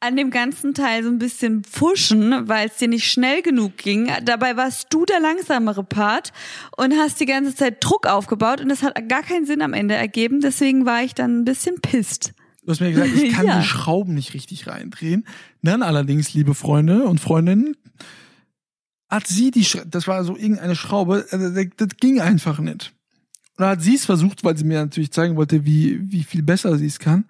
an 0.00 0.16
dem 0.16 0.30
ganzen 0.30 0.74
Teil 0.74 1.02
so 1.02 1.10
ein 1.10 1.18
bisschen 1.18 1.64
pfuschen, 1.64 2.48
weil 2.48 2.68
es 2.68 2.76
dir 2.76 2.86
nicht 2.86 3.10
schnell 3.10 3.42
genug 3.42 3.76
ging. 3.78 4.08
Dabei 4.24 4.56
warst 4.56 4.86
du 4.90 5.04
der 5.04 5.18
langsamere 5.18 5.82
Part 5.82 6.32
und 6.76 6.94
hast 6.94 7.18
die 7.18 7.26
ganze 7.26 7.52
Zeit 7.54 7.78
Druck 7.84 8.06
aufgebaut 8.06 8.60
und 8.60 8.68
das 8.68 8.82
hat 8.84 8.94
gar 9.08 9.22
keinen 9.22 9.44
Sinn 9.44 9.60
am 9.60 9.72
Ende 9.72 9.94
ergeben. 9.96 10.40
Deswegen 10.40 10.86
war 10.86 11.02
ich 11.02 11.14
dann 11.14 11.40
ein 11.40 11.44
bisschen 11.44 11.80
pisst. 11.80 12.32
Du 12.64 12.70
hast 12.70 12.80
mir 12.80 12.92
gesagt, 12.92 13.10
ich 13.16 13.32
kann 13.34 13.46
Ja. 13.46 13.58
die 13.58 13.66
Schrauben 13.66 14.14
nicht 14.14 14.34
richtig 14.34 14.68
reindrehen. 14.68 15.26
Dann 15.62 15.82
allerdings, 15.82 16.32
liebe 16.32 16.54
Freunde 16.54 17.02
und 17.02 17.18
Freundinnen, 17.18 17.76
hat 19.08 19.26
sie 19.26 19.50
die, 19.50 19.64
Sch 19.64 19.78
das 19.86 20.06
war 20.06 20.22
so 20.24 20.36
irgendeine 20.36 20.76
Schraube, 20.76 21.26
äh, 21.30 21.38
das, 21.38 21.66
das 21.76 21.88
ging 22.00 22.20
einfach 22.20 22.58
nicht. 22.58 22.92
Und 23.56 23.62
dann 23.62 23.70
hat 23.70 23.82
sie 23.82 23.94
es 23.94 24.04
versucht, 24.04 24.44
weil 24.44 24.56
sie 24.56 24.64
mir 24.64 24.80
natürlich 24.80 25.10
zeigen 25.12 25.36
wollte, 25.36 25.64
wie, 25.64 26.00
wie 26.12 26.24
viel 26.24 26.42
besser 26.42 26.76
sie 26.78 26.86
es 26.86 26.98
kann. 26.98 27.24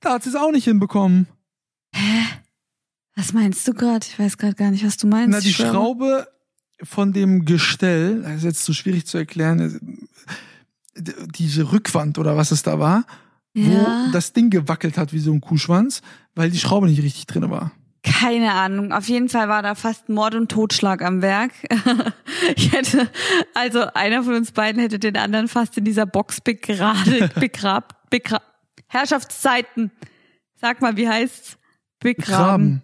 Da 0.00 0.14
hat 0.14 0.22
sie 0.22 0.30
es 0.30 0.36
auch 0.36 0.50
nicht 0.52 0.64
hinbekommen. 0.64 1.26
Was 3.16 3.32
meinst 3.32 3.66
du 3.68 3.74
gerade? 3.74 4.04
Ich 4.06 4.18
weiß 4.18 4.38
gerade 4.38 4.54
gar 4.54 4.70
nicht, 4.70 4.84
was 4.84 4.96
du 4.96 5.06
meinst. 5.06 5.30
Na, 5.30 5.40
die. 5.40 5.52
Schraube 5.52 6.26
von 6.82 7.12
dem 7.12 7.44
Gestell, 7.44 8.22
das 8.22 8.36
ist 8.38 8.44
jetzt 8.44 8.64
so 8.64 8.72
schwierig 8.72 9.06
zu 9.06 9.18
erklären, 9.18 10.08
diese 10.96 11.72
Rückwand 11.72 12.18
oder 12.18 12.36
was 12.36 12.50
es 12.50 12.62
da 12.62 12.78
war, 12.78 13.04
Ja. 13.54 14.06
wo 14.08 14.12
das 14.12 14.32
Ding 14.32 14.50
gewackelt 14.50 14.96
hat 14.98 15.12
wie 15.12 15.20
so 15.20 15.32
ein 15.32 15.40
Kuhschwanz, 15.40 16.02
weil 16.34 16.50
die 16.50 16.58
Schraube 16.58 16.88
nicht 16.88 17.02
richtig 17.02 17.26
drin 17.26 17.48
war. 17.50 17.72
Keine 18.04 18.52
Ahnung. 18.52 18.92
Auf 18.92 19.08
jeden 19.08 19.28
Fall 19.30 19.48
war 19.48 19.62
da 19.62 19.74
fast 19.74 20.08
Mord 20.10 20.34
und 20.34 20.50
Totschlag 20.50 21.02
am 21.02 21.22
Werk. 21.22 21.52
Ich 22.56 22.72
hätte, 22.72 23.08
also 23.54 23.86
einer 23.94 24.22
von 24.22 24.34
uns 24.34 24.52
beiden 24.52 24.80
hätte 24.80 24.98
den 24.98 25.16
anderen 25.16 25.48
fast 25.48 25.78
in 25.78 25.84
dieser 25.84 26.04
Box 26.04 26.42
begradet, 26.42 27.34
begrabt, 27.40 27.96
begra 28.10 28.42
Herrschaftszeiten. 28.88 29.90
Sag 30.60 30.82
mal, 30.82 30.96
wie 30.98 31.08
heißt's? 31.08 31.56
Begraben. 32.00 32.82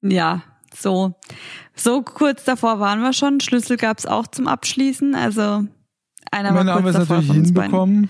Graben. 0.00 0.12
Ja, 0.12 0.42
so. 0.74 1.14
So 1.76 2.02
kurz 2.02 2.42
davor 2.44 2.80
waren 2.80 3.00
wir 3.02 3.12
schon. 3.12 3.38
Schlüssel 3.40 3.76
gab's 3.76 4.04
auch 4.04 4.26
zum 4.26 4.48
Abschließen. 4.48 5.14
Also 5.14 5.64
einer 6.32 6.48
Am 6.50 6.54
war 6.56 6.66
haben 6.74 6.82
kurz 6.82 6.96
es 6.96 7.00
davor 7.00 7.16
natürlich 7.18 7.26
von 7.28 7.38
uns 7.38 7.54
beiden. 7.54 7.62
hinbekommen. 7.70 8.08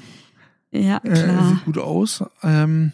Ja, 0.71 0.97
Äh, 1.05 1.11
klar. 1.11 1.49
sieht 1.51 1.65
gut 1.67 1.79
aus. 1.79 2.25
Ähm, 2.43 2.93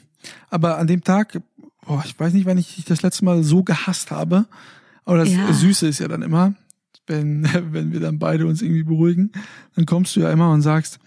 aber 0.51 0.79
an 0.79 0.89
dem 0.89 1.05
Tag, 1.05 1.41
boah, 1.89 2.03
ich 2.07 2.19
weiß 2.19 2.33
nicht, 2.35 2.47
wann 2.47 2.59
ich 2.59 2.77
dich 2.77 2.85
das 2.85 3.03
letzte 3.03 3.25
Mal 3.25 3.43
so 3.43 3.65
gehasst 3.65 4.11
habe. 4.11 4.47
Aber 5.05 5.19
das 5.19 5.33
Ja. 5.33 5.53
Süße 5.53 5.89
ist 5.89 5.99
ja 6.01 6.09
dann 6.09 6.23
immer, 6.23 6.55
wenn, 7.07 7.43
wenn 7.73 7.93
wir 7.93 8.01
dann 8.01 8.19
beide 8.19 8.47
uns 8.47 8.63
irgendwie 8.63 8.85
beruhigen, 8.85 9.33
dann 9.75 9.87
kommst 9.87 10.15
du 10.15 10.21
ja 10.21 10.31
immer 10.31 10.51
und 10.53 10.63
sagst, 10.63 11.01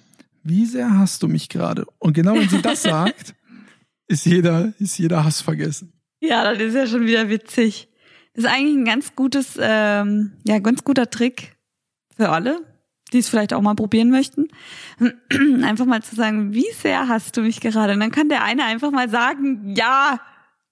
wie 0.44 0.66
sehr 0.66 0.98
hasst 0.98 1.22
du 1.24 1.28
mich 1.28 1.50
gerade? 1.50 1.86
Und 2.00 2.14
genau 2.14 2.34
wenn 2.34 2.50
sie 2.50 2.62
das 2.62 2.82
sagt, 2.84 3.36
ist 4.08 4.26
jeder, 4.26 4.74
ist 4.80 4.98
jeder 4.98 5.24
Hass 5.24 5.40
vergessen. 5.42 5.94
Ja, 6.20 6.52
das 6.52 6.62
ist 6.62 6.74
ja 6.76 6.88
schon 6.88 7.06
wieder 7.06 7.30
witzig. 7.30 7.88
ist 8.34 8.46
eigentlich 8.46 8.76
ein 8.76 8.86
ganz 8.86 9.16
gutes, 9.16 9.58
ähm, 9.62 10.32
ja, 10.46 10.60
ganz 10.60 10.84
guter 10.84 11.10
Trick 11.10 11.56
für 12.18 12.30
alle, 12.30 12.60
die 13.14 13.20
es 13.20 13.30
vielleicht 13.30 13.54
auch 13.54 13.62
mal 13.62 13.76
probieren 13.76 14.10
möchten. 14.10 14.48
Einfach 15.64 15.86
mal 15.86 16.02
zu 16.02 16.16
sagen, 16.16 16.54
wie 16.54 16.66
sehr 16.76 17.08
hast 17.08 17.38
du 17.38 17.42
mich 17.42 17.60
gerade? 17.62 17.94
Und 17.94 18.00
dann 18.00 18.12
kann 18.12 18.30
der 18.30 18.44
eine 18.44 18.66
einfach 18.66 18.92
mal 18.92 19.10
sagen, 19.10 19.74
ja, 19.76 20.20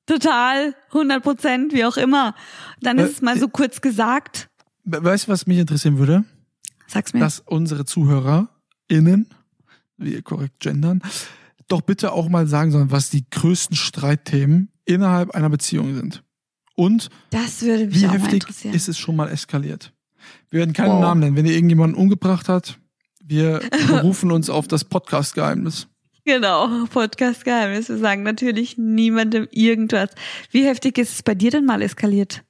total, 0.09 0.75
100 0.87 1.23
Prozent, 1.23 1.73
wie 1.73 1.85
auch 1.85 1.97
immer. 1.97 2.35
Dann 2.81 2.97
ist 2.97 3.11
es 3.13 3.21
mal 3.21 3.39
so 3.39 3.47
kurz 3.47 3.79
gesagt. 3.81 4.49
Weißt 4.85 5.27
du, 5.27 5.31
was 5.31 5.45
mich 5.47 5.59
interessieren 5.59 5.97
würde? 5.99 6.23
Sag's 6.87 7.13
mir. 7.13 7.19
Dass 7.19 7.39
unsere 7.39 7.85
ZuhörerInnen, 7.85 9.27
wie 9.97 10.21
korrekt 10.21 10.59
gendern, 10.59 11.01
doch 11.67 11.81
bitte 11.81 12.11
auch 12.11 12.27
mal 12.29 12.47
sagen 12.47 12.71
sollen, 12.71 12.89
was 12.91 13.09
die 13.11 13.29
größten 13.29 13.75
Streitthemen 13.75 14.69
innerhalb 14.85 15.31
einer 15.31 15.49
Beziehung 15.49 15.93
sind. 15.95 16.23
Und 16.75 17.09
das 17.29 17.61
würde 17.61 17.85
mich 17.87 18.01
wie 18.01 18.07
heftig 18.07 18.45
ist 18.65 18.87
es 18.89 18.97
schon 18.97 19.15
mal 19.15 19.29
eskaliert. 19.29 19.93
Wir 20.49 20.61
werden 20.61 20.73
keinen 20.73 20.93
Wow. 20.93 21.01
Namen 21.01 21.19
nennen. 21.19 21.35
Wenn 21.35 21.45
ihr 21.45 21.53
irgendjemanden 21.53 21.99
umgebracht 21.99 22.49
hat, 22.49 22.79
wir 23.23 23.59
berufen 23.87 24.31
uns 24.31 24.49
auf 24.49 24.67
das 24.67 24.85
Podcast-Geheimnis. 24.85 25.88
Genau, 26.31 26.85
Podcast-Geheimnis. 26.85 27.89
Wir 27.89 27.97
sagen 27.97 28.21
natürlich 28.21 28.77
niemandem 28.77 29.47
irgendwas. 29.49 30.11
Wie 30.51 30.63
heftig 30.63 30.99
ist 30.99 31.11
es 31.11 31.23
bei 31.23 31.33
dir 31.33 31.49
denn 31.49 31.65
mal 31.65 31.81
eskaliert? 31.81 32.43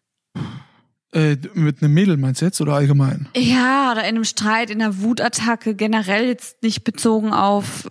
Äh, 1.14 1.38
mit 1.54 1.82
einem 1.82 1.94
Mädel 1.94 2.18
meinst 2.18 2.42
du 2.42 2.46
jetzt 2.46 2.60
oder 2.60 2.74
allgemein? 2.74 3.30
Ja, 3.38 3.94
oder 3.94 4.02
in 4.02 4.16
einem 4.16 4.26
Streit, 4.26 4.70
in 4.70 4.82
einer 4.82 5.02
Wutattacke, 5.02 5.76
generell 5.76 6.28
jetzt 6.28 6.62
nicht 6.62 6.84
bezogen 6.84 7.32
auf 7.32 7.88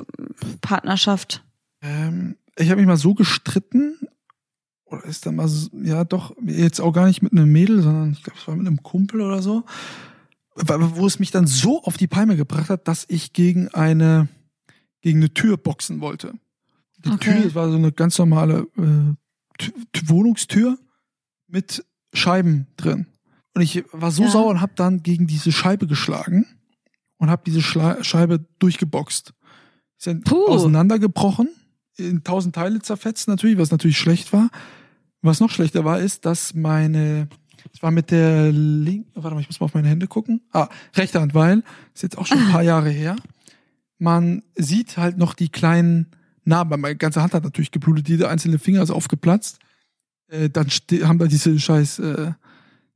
Partnerschaft. 0.60 1.42
Ähm, 1.80 2.36
ich 2.58 2.68
habe 2.68 2.82
mich 2.82 2.86
mal 2.86 2.98
so 2.98 3.14
gestritten, 3.14 3.96
oder 4.84 5.06
ist 5.06 5.24
dann 5.24 5.36
mal, 5.36 5.48
so, 5.48 5.70
ja 5.72 6.04
doch, 6.04 6.36
jetzt 6.44 6.82
auch 6.82 6.92
gar 6.92 7.06
nicht 7.06 7.22
mit 7.22 7.32
einem 7.32 7.50
Mädel, 7.50 7.80
sondern 7.80 8.12
ich 8.12 8.22
glaube, 8.22 8.38
es 8.38 8.46
war 8.46 8.56
mit 8.56 8.66
einem 8.66 8.82
Kumpel 8.82 9.22
oder 9.22 9.40
so, 9.40 9.64
wo 10.54 11.06
es 11.06 11.18
mich 11.18 11.30
dann 11.30 11.46
so 11.46 11.82
auf 11.82 11.96
die 11.96 12.08
Palme 12.08 12.36
gebracht 12.36 12.68
hat, 12.68 12.88
dass 12.88 13.06
ich 13.08 13.32
gegen 13.32 13.68
eine, 13.68 14.28
gegen 15.00 15.18
eine 15.20 15.32
Tür 15.32 15.56
boxen 15.56 16.00
wollte. 16.00 16.34
Die 16.98 17.10
Okay. 17.10 17.34
Tür, 17.34 17.44
das 17.44 17.54
war 17.54 17.70
so 17.70 17.76
eine 17.76 17.92
ganz 17.92 18.18
normale 18.18 18.66
äh, 18.76 19.68
Wohnungstür 20.06 20.78
mit 21.46 21.84
Scheiben 22.12 22.66
drin. 22.76 23.06
Und 23.54 23.62
ich 23.62 23.84
war 23.92 24.10
so 24.10 24.24
Ja. 24.24 24.30
sauer 24.30 24.50
und 24.50 24.60
habe 24.60 24.72
dann 24.76 25.02
gegen 25.02 25.26
diese 25.26 25.52
Scheibe 25.52 25.86
geschlagen 25.86 26.46
und 27.18 27.30
habe 27.30 27.42
diese 27.46 27.62
Schla 27.62 28.02
Scheibe 28.04 28.44
durchgeboxt. 28.58 29.32
Ist 29.98 30.06
dann 30.06 30.22
Puh. 30.22 30.46
auseinandergebrochen, 30.46 31.48
in 31.96 32.22
tausend 32.22 32.54
Teile 32.54 32.80
zerfetzt 32.80 33.26
natürlich, 33.28 33.58
was 33.58 33.70
natürlich 33.72 33.98
schlecht 33.98 34.32
war. 34.32 34.50
Was 35.22 35.40
noch 35.40 35.50
schlechter 35.50 35.84
war, 35.84 35.98
ist, 35.98 36.24
dass 36.24 36.54
meine, 36.54 37.28
es 37.74 37.82
war 37.82 37.90
mit 37.90 38.12
der 38.12 38.52
linken, 38.52 39.10
warte 39.20 39.34
mal, 39.34 39.40
ich 39.40 39.48
muss 39.48 39.58
mal 39.58 39.64
auf 39.66 39.74
meine 39.74 39.88
Hände 39.88 40.06
gucken. 40.06 40.42
Ah, 40.52 40.68
rechte 40.94 41.20
Hand, 41.20 41.34
weil, 41.34 41.64
ist 41.92 42.02
jetzt 42.04 42.16
auch 42.16 42.26
schon 42.26 42.38
ein 42.38 42.52
paar 42.52 42.62
Jahre 42.62 42.90
her. 42.90 43.16
Man 43.98 44.42
sieht 44.54 44.96
halt 44.96 45.18
noch 45.18 45.34
die 45.34 45.48
kleinen 45.48 46.06
Narben, 46.44 46.80
meine 46.80 46.96
ganze 46.96 47.22
Hand 47.22 47.34
hat 47.34 47.44
natürlich 47.44 47.70
geblutet, 47.70 48.08
jeder 48.08 48.30
einzelne 48.30 48.58
Finger 48.58 48.82
ist 48.82 48.90
aufgeplatzt. 48.90 49.58
Äh, 50.28 50.50
dann 50.50 50.68
haben 50.68 51.18
da 51.18 51.26
diese 51.26 51.58
scheiß, 51.58 51.98
äh, 51.98 52.32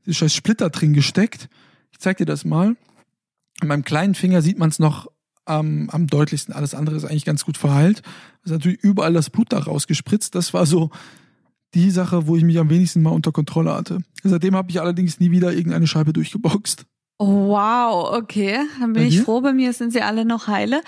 diese 0.06 0.14
scheiß 0.14 0.34
Splitter 0.34 0.70
drin 0.70 0.92
gesteckt. 0.92 1.48
Ich 1.90 1.98
zeig 1.98 2.16
dir 2.16 2.26
das 2.26 2.44
mal. 2.44 2.76
An 3.60 3.68
meinem 3.68 3.84
kleinen 3.84 4.14
Finger 4.14 4.42
sieht 4.42 4.58
man 4.58 4.70
es 4.70 4.78
noch 4.78 5.08
am, 5.44 5.90
am 5.90 6.06
deutlichsten. 6.06 6.54
Alles 6.54 6.74
andere 6.74 6.96
ist 6.96 7.04
eigentlich 7.04 7.24
ganz 7.24 7.44
gut 7.44 7.56
verheilt. 7.56 8.02
Es 8.40 8.46
ist 8.46 8.52
natürlich 8.52 8.80
überall 8.82 9.12
das 9.12 9.30
Blut 9.30 9.52
da 9.52 9.58
rausgespritzt. 9.58 10.34
Das 10.34 10.54
war 10.54 10.66
so 10.66 10.90
die 11.74 11.90
Sache, 11.90 12.26
wo 12.26 12.36
ich 12.36 12.44
mich 12.44 12.58
am 12.58 12.70
wenigsten 12.70 13.02
mal 13.02 13.10
unter 13.10 13.32
Kontrolle 13.32 13.74
hatte. 13.74 14.00
Seitdem 14.22 14.56
habe 14.56 14.70
ich 14.70 14.80
allerdings 14.80 15.20
nie 15.20 15.30
wieder 15.30 15.52
irgendeine 15.52 15.86
Scheibe 15.86 16.12
durchgeboxt. 16.12 16.86
Wow, 17.24 18.14
okay. 18.14 18.58
Dann 18.80 18.94
bin 18.94 19.04
ich 19.04 19.18
dir? 19.18 19.22
froh, 19.22 19.40
bei 19.40 19.52
mir 19.52 19.72
sind 19.72 19.92
sie 19.92 20.02
alle 20.02 20.24
noch 20.24 20.48
heile. 20.48 20.82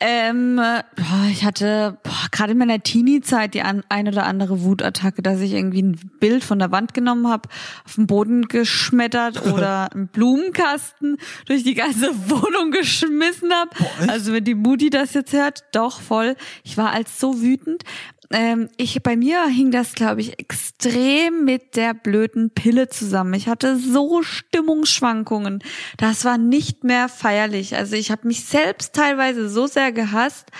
Ähm, 0.00 0.58
äh, 0.58 0.82
boah, 0.96 1.28
ich 1.30 1.46
hatte 1.46 1.96
boah, 2.02 2.28
gerade 2.30 2.52
in 2.52 2.58
meiner 2.58 2.82
Teenie-Zeit 2.82 3.54
die 3.54 3.62
an, 3.62 3.82
ein 3.88 4.06
oder 4.06 4.26
andere 4.26 4.62
Wutattacke, 4.64 5.22
dass 5.22 5.40
ich 5.40 5.54
irgendwie 5.54 5.82
ein 5.82 5.98
Bild 6.20 6.44
von 6.44 6.58
der 6.58 6.70
Wand 6.72 6.92
genommen 6.92 7.26
habe, 7.26 7.48
auf 7.86 7.94
den 7.94 8.06
Boden 8.06 8.48
geschmettert 8.48 9.46
oder 9.54 9.90
einen 9.94 10.08
Blumenkasten 10.08 11.16
durch 11.46 11.64
die 11.64 11.74
ganze 11.74 12.10
Wohnung 12.28 12.70
geschmissen 12.70 13.50
habe. 13.50 13.70
Also 14.08 14.34
wenn 14.34 14.44
die 14.44 14.54
Mutti 14.54 14.90
das 14.90 15.14
jetzt 15.14 15.32
hört, 15.32 15.64
doch 15.72 16.02
voll. 16.02 16.36
Ich 16.64 16.76
war 16.76 16.90
als 16.90 17.18
so 17.18 17.40
wütend. 17.40 17.82
Ähm, 18.30 18.68
ich, 18.76 19.02
bei 19.02 19.16
mir 19.16 19.46
hing 19.46 19.70
das, 19.70 19.94
glaube 19.94 20.20
ich, 20.20 20.38
extrem 20.38 21.44
mit 21.44 21.76
der 21.76 21.94
blöden 21.94 22.50
Pille 22.50 22.88
zusammen. 22.88 23.32
Ich 23.34 23.48
hatte 23.48 23.78
so 23.78 24.22
Stimmungsschwankungen. 24.22 25.62
Das 25.96 26.24
war 26.24 26.36
nicht 26.36 26.84
mehr 26.84 27.08
feierlich. 27.08 27.76
Also 27.76 27.96
ich 27.96 28.10
habe 28.10 28.26
mich 28.26 28.44
selbst 28.44 28.94
teilweise 28.94 29.48
so 29.48 29.66
sehr 29.66 29.92
gehasst 29.92 30.50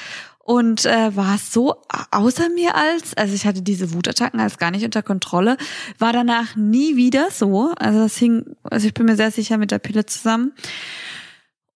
und 0.49 0.87
äh, 0.87 1.15
war 1.15 1.37
so 1.37 1.83
außer 2.11 2.49
mir 2.49 2.75
als, 2.75 3.15
also 3.19 3.35
ich 3.35 3.45
hatte 3.45 3.61
diese 3.61 3.93
Wutattacken 3.93 4.41
als 4.41 4.57
gar 4.57 4.71
nicht 4.71 4.83
unter 4.83 5.03
Kontrolle, 5.03 5.59
war 5.99 6.15
danach 6.15 6.57
nie 6.57 6.97
wieder 6.97 7.31
so. 7.31 7.75
Also 7.79 7.99
das 7.99 8.17
hing, 8.17 8.57
also 8.63 8.87
ich 8.87 8.95
bin 8.95 9.05
mir 9.05 9.17
sehr 9.17 9.31
sicher 9.31 9.59
mit 9.59 9.73
der 9.73 9.79
Pille 9.79 10.07
zusammen. 10.07 10.53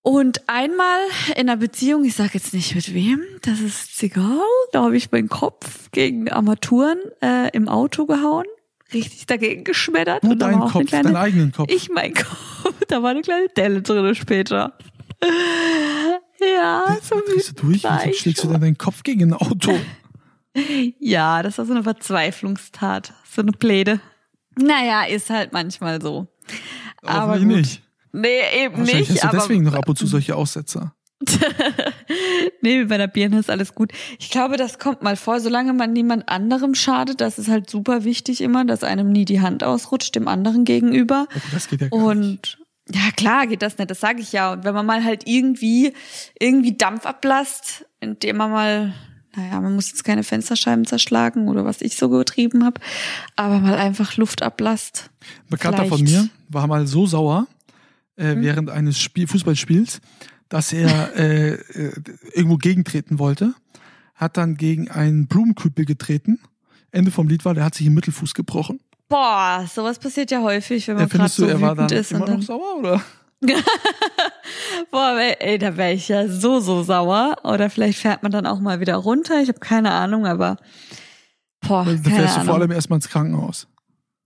Und 0.03 0.49
einmal 0.49 0.99
in 1.37 1.49
einer 1.49 1.57
Beziehung, 1.57 2.05
ich 2.05 2.15
sage 2.15 2.31
jetzt 2.35 2.53
nicht 2.53 2.75
mit 2.75 2.93
wem, 2.93 3.23
das 3.43 3.61
ist 3.61 4.03
egal, 4.03 4.41
da 4.73 4.83
habe 4.83 4.97
ich 4.97 5.13
meinen 5.13 5.29
Kopf 5.29 5.91
gegen 5.93 6.29
Armaturen 6.29 6.99
äh, 7.23 7.51
im 7.57 7.69
Auto 7.69 8.07
gehauen, 8.07 8.47
richtig 8.93 9.27
dagegen 9.27 9.63
geschmettert. 9.63 10.25
Und 10.25 10.41
war 10.41 10.51
deinen 10.51 10.69
Kopf, 10.69 10.87
kleine, 10.87 11.05
deinen 11.05 11.17
eigenen 11.17 11.53
Kopf. 11.53 11.71
Ich 11.71 11.89
mein 11.89 12.15
Kopf, 12.15 12.75
da 12.89 13.03
war 13.03 13.11
eine 13.11 13.23
kleine 13.23 13.47
Delle 13.57 13.81
drin 13.81 14.13
später. 14.17 14.77
Ja, 16.41 16.97
so 17.01 17.21
Drehst 17.21 17.51
du 17.51 17.67
durch? 17.67 17.85
Wieso 17.85 18.13
schlägst 18.19 18.43
du 18.43 18.49
denn 18.49 18.61
deinen 18.61 18.79
Kopf 18.79 19.05
gegen 19.05 19.23
ein 19.23 19.35
Auto? 19.35 19.73
Ja, 20.99 21.43
das 21.43 21.57
war 21.57 21.65
so 21.65 21.73
eine 21.73 21.83
Verzweiflungstat, 21.83 23.15
so 23.27 23.41
eine 23.41 23.53
Pläde. 23.53 24.01
Naja, 24.55 25.05
ist 25.05 25.31
halt 25.31 25.55
manchmal 25.55 26.03
so. 26.03 26.27
Aber 27.01 27.33
Hoffentlich 27.33 27.49
gut. 27.49 27.57
nicht. 27.57 27.83
Nee, 28.13 28.65
eben 28.65 28.83
nicht. 28.83 29.11
hast 29.11 29.23
du 29.23 29.29
aber 29.29 29.39
deswegen 29.39 29.65
noch 29.65 29.75
ab 29.75 29.89
und 29.89 29.97
zu 29.97 30.07
solche 30.07 30.37
Aussetzer. 30.37 30.95
nee, 32.63 32.79
mit 32.81 32.89
meiner 32.89 33.09
Birne 33.09 33.39
ist 33.39 33.51
alles 33.51 33.75
gut. 33.75 33.93
Ich 34.19 34.31
glaube, 34.31 34.57
das 34.57 34.79
kommt 34.79 35.03
mal 35.03 35.17
vor, 35.17 35.41
solange 35.41 35.73
man 35.73 35.93
niemand 35.93 36.29
anderem 36.29 36.75
schadet, 36.75 37.21
das 37.21 37.39
ist 37.39 37.49
halt 37.49 37.71
super 37.71 38.05
wichtig 38.05 38.41
immer, 38.41 38.65
dass 38.65 38.85
einem 38.85 39.11
nie 39.11 39.25
die 39.25 39.41
Hand 39.41 39.65
ausrutscht, 39.65 40.15
dem 40.15 40.29
anderen 40.29 40.65
gegenüber. 40.65 41.27
Oh, 41.35 41.41
das 41.53 41.69
geht 41.69 41.81
ja 41.81 41.89
gar 41.89 41.99
nicht. 41.99 42.07
Und 42.07 42.59
ja, 42.91 43.11
klar 43.17 43.47
geht 43.47 43.63
das 43.63 43.79
nicht, 43.79 43.91
das 43.91 44.01
sage 44.01 44.21
ich 44.21 44.33
ja. 44.33 44.53
Und 44.53 44.65
wenn 44.65 44.75
man 44.75 44.87
mal 44.87 45.05
halt 45.05 45.27
irgendwie, 45.27 45.93
irgendwie 46.39 46.77
Dampf 46.77 47.07
ablasst, 47.07 47.87
indem 48.01 48.39
man 48.39 48.51
mal, 48.51 48.95
naja, 49.37 49.61
man 49.61 49.75
muss 49.75 49.89
jetzt 49.91 50.05
keine 50.05 50.25
Fensterscheiben 50.25 50.87
zerschlagen 50.87 51.49
oder 51.49 51.65
was 51.65 51.81
ich 51.81 51.97
so 51.97 52.09
getrieben 52.09 52.65
habe, 52.65 52.81
aber 53.37 53.61
mal 53.61 53.77
einfach 53.77 54.17
Luft 54.17 54.43
ablasst. 54.43 55.11
Ein 55.21 55.51
Bekannter 55.51 55.87
von 55.87 56.03
mir 56.03 56.29
war 56.49 56.67
mal 56.67 56.87
so 56.87 57.07
sauer 57.07 57.47
äh, 58.17 58.33
Hm? 58.33 58.43
während 58.43 58.71
eines 58.71 58.99
Spiel 59.01 59.27
Fußballspiels, 59.27 60.01
dass 60.49 60.73
er 60.73 60.89
äh, 61.17 61.53
äh, 61.55 61.93
irgendwo 62.35 62.57
gegentreten 62.57 63.19
wollte, 63.19 63.55
hat 64.15 64.37
dann 64.37 64.57
gegen 64.57 64.91
einen 64.91 65.27
Blumenkübel 65.27 65.85
getreten. 65.85 66.39
Ende 66.91 67.11
vom 67.11 67.27
Lied 67.29 67.45
war, 67.45 67.55
der 67.55 67.65
hat 67.65 67.75
sich 67.75 67.87
im 67.87 67.95
Mittelfuß 67.95 68.35
gebrochen. 68.35 68.81
Boah, 69.09 69.67
sowas 69.73 69.99
passiert 69.99 70.31
ja 70.31 70.41
häufig, 70.43 70.87
wenn 70.89 70.97
man 70.97 71.09
gerade 71.09 71.25
du, 71.25 71.31
so 71.31 71.47
er 71.47 71.61
war 71.61 71.75
dann 71.75 71.89
ist. 71.91 72.13
immer 72.13 72.27
dann, 72.27 72.37
noch 72.41 72.43
sauer 72.47 72.77
oder? 72.79 73.03
boah, 74.91 75.19
ey, 75.41 75.59
da 75.59 75.77
wäre 75.77 75.93
ich 75.93 76.09
ja 76.09 76.29
so, 76.29 76.61
so 76.61 76.83
sauer. 76.83 77.37
Oder 77.45 77.71
vielleicht 77.71 77.99
fährt 77.99 78.23
man 78.23 78.33
dann 78.33 78.47
auch 78.47 78.61
mal 78.61 78.81
wieder 78.81 78.97
runter. 78.97 79.41
Ich 79.43 79.49
habe 79.49 79.59
keine 79.61 79.91
Ahnung, 79.91 80.27
aber 80.27 80.57
boah, 81.67 81.85
Da 81.85 82.11
fährst 82.11 82.37
du 82.37 82.41
Ahnung. 82.41 82.47
vor 82.47 82.55
allem 82.57 82.71
erstmal 82.71 82.99
ins 82.99 83.09
Krankenhaus. 83.09 83.67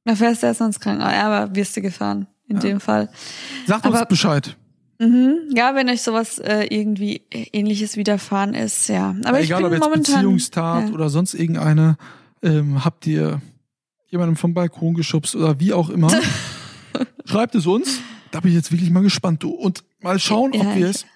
Da 0.05 0.15
fährst 0.15 0.43
du 0.43 0.47
erst 0.47 0.61
ins 0.61 0.79
Krankenhaus. 0.81 1.13
Ja, 1.13 1.27
aber 1.31 1.55
wirst 1.55 1.77
du 1.77 1.81
gefahren, 1.83 2.27
in 2.49 2.57
Ja. 2.57 2.63
dem 2.63 2.81
Fall. 2.81 3.11
Sag 3.67 3.85
uns 3.85 3.95
Aber- 3.97 4.07
Bescheid. 4.07 4.57
Mhm. 4.99 5.51
Ja, 5.55 5.75
wenn 5.75 5.91
euch 5.91 6.01
sowas 6.01 6.39
äh, 6.39 6.65
irgendwie 6.71 7.23
ähnliches 7.31 7.97
widerfahren 7.99 8.55
ist, 8.55 8.89
ja. 8.89 9.15
Aber 9.25 9.41
ich 9.41 9.47
Egal 9.47 9.59
bin 9.59 9.67
ob 9.67 9.73
jetzt 9.73 9.81
momentan, 9.83 10.15
Beziehungstat 10.15 10.89
ja. 10.89 10.95
oder 10.95 11.11
sonst 11.11 11.35
irgendeine, 11.35 11.99
ähm, 12.43 12.83
habt 12.83 13.07
ihr 13.07 13.43
jemanden 14.09 14.37
vom 14.37 14.55
Balkon 14.55 14.95
geschubst 14.95 15.37
oder 15.37 15.61
wie 15.61 15.75
auch 15.75 15.91
immer. 15.91 16.09
Schreibt 17.27 17.55
es 17.57 17.67
uns. 17.67 18.01
Da 18.31 18.41
bin 18.41 18.51
ich 18.53 18.57
jetzt 18.57 18.73
wirklich 18.73 18.89
mal 18.91 19.03
gespannt, 19.03 19.43
du. 19.43 19.51
Und 19.51 19.85
mal 20.01 20.19
schauen, 20.19 20.53
Ja, 20.55 20.61
ob 20.63 20.75
wir 20.77 20.89
ich- 20.89 20.97
es 20.97 21.07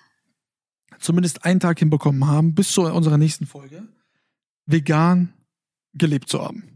zumindest 0.99 1.47
einen 1.47 1.61
Tag 1.61 1.79
hinbekommen 1.79 2.27
haben, 2.27 2.55
bis 2.55 2.73
zu 2.73 2.83
unserer 2.83 3.17
nächsten 3.17 3.47
Folge, 3.47 3.85
vegan 4.67 5.33
gelebt 5.95 6.29
zu 6.29 6.43
haben. 6.45 6.70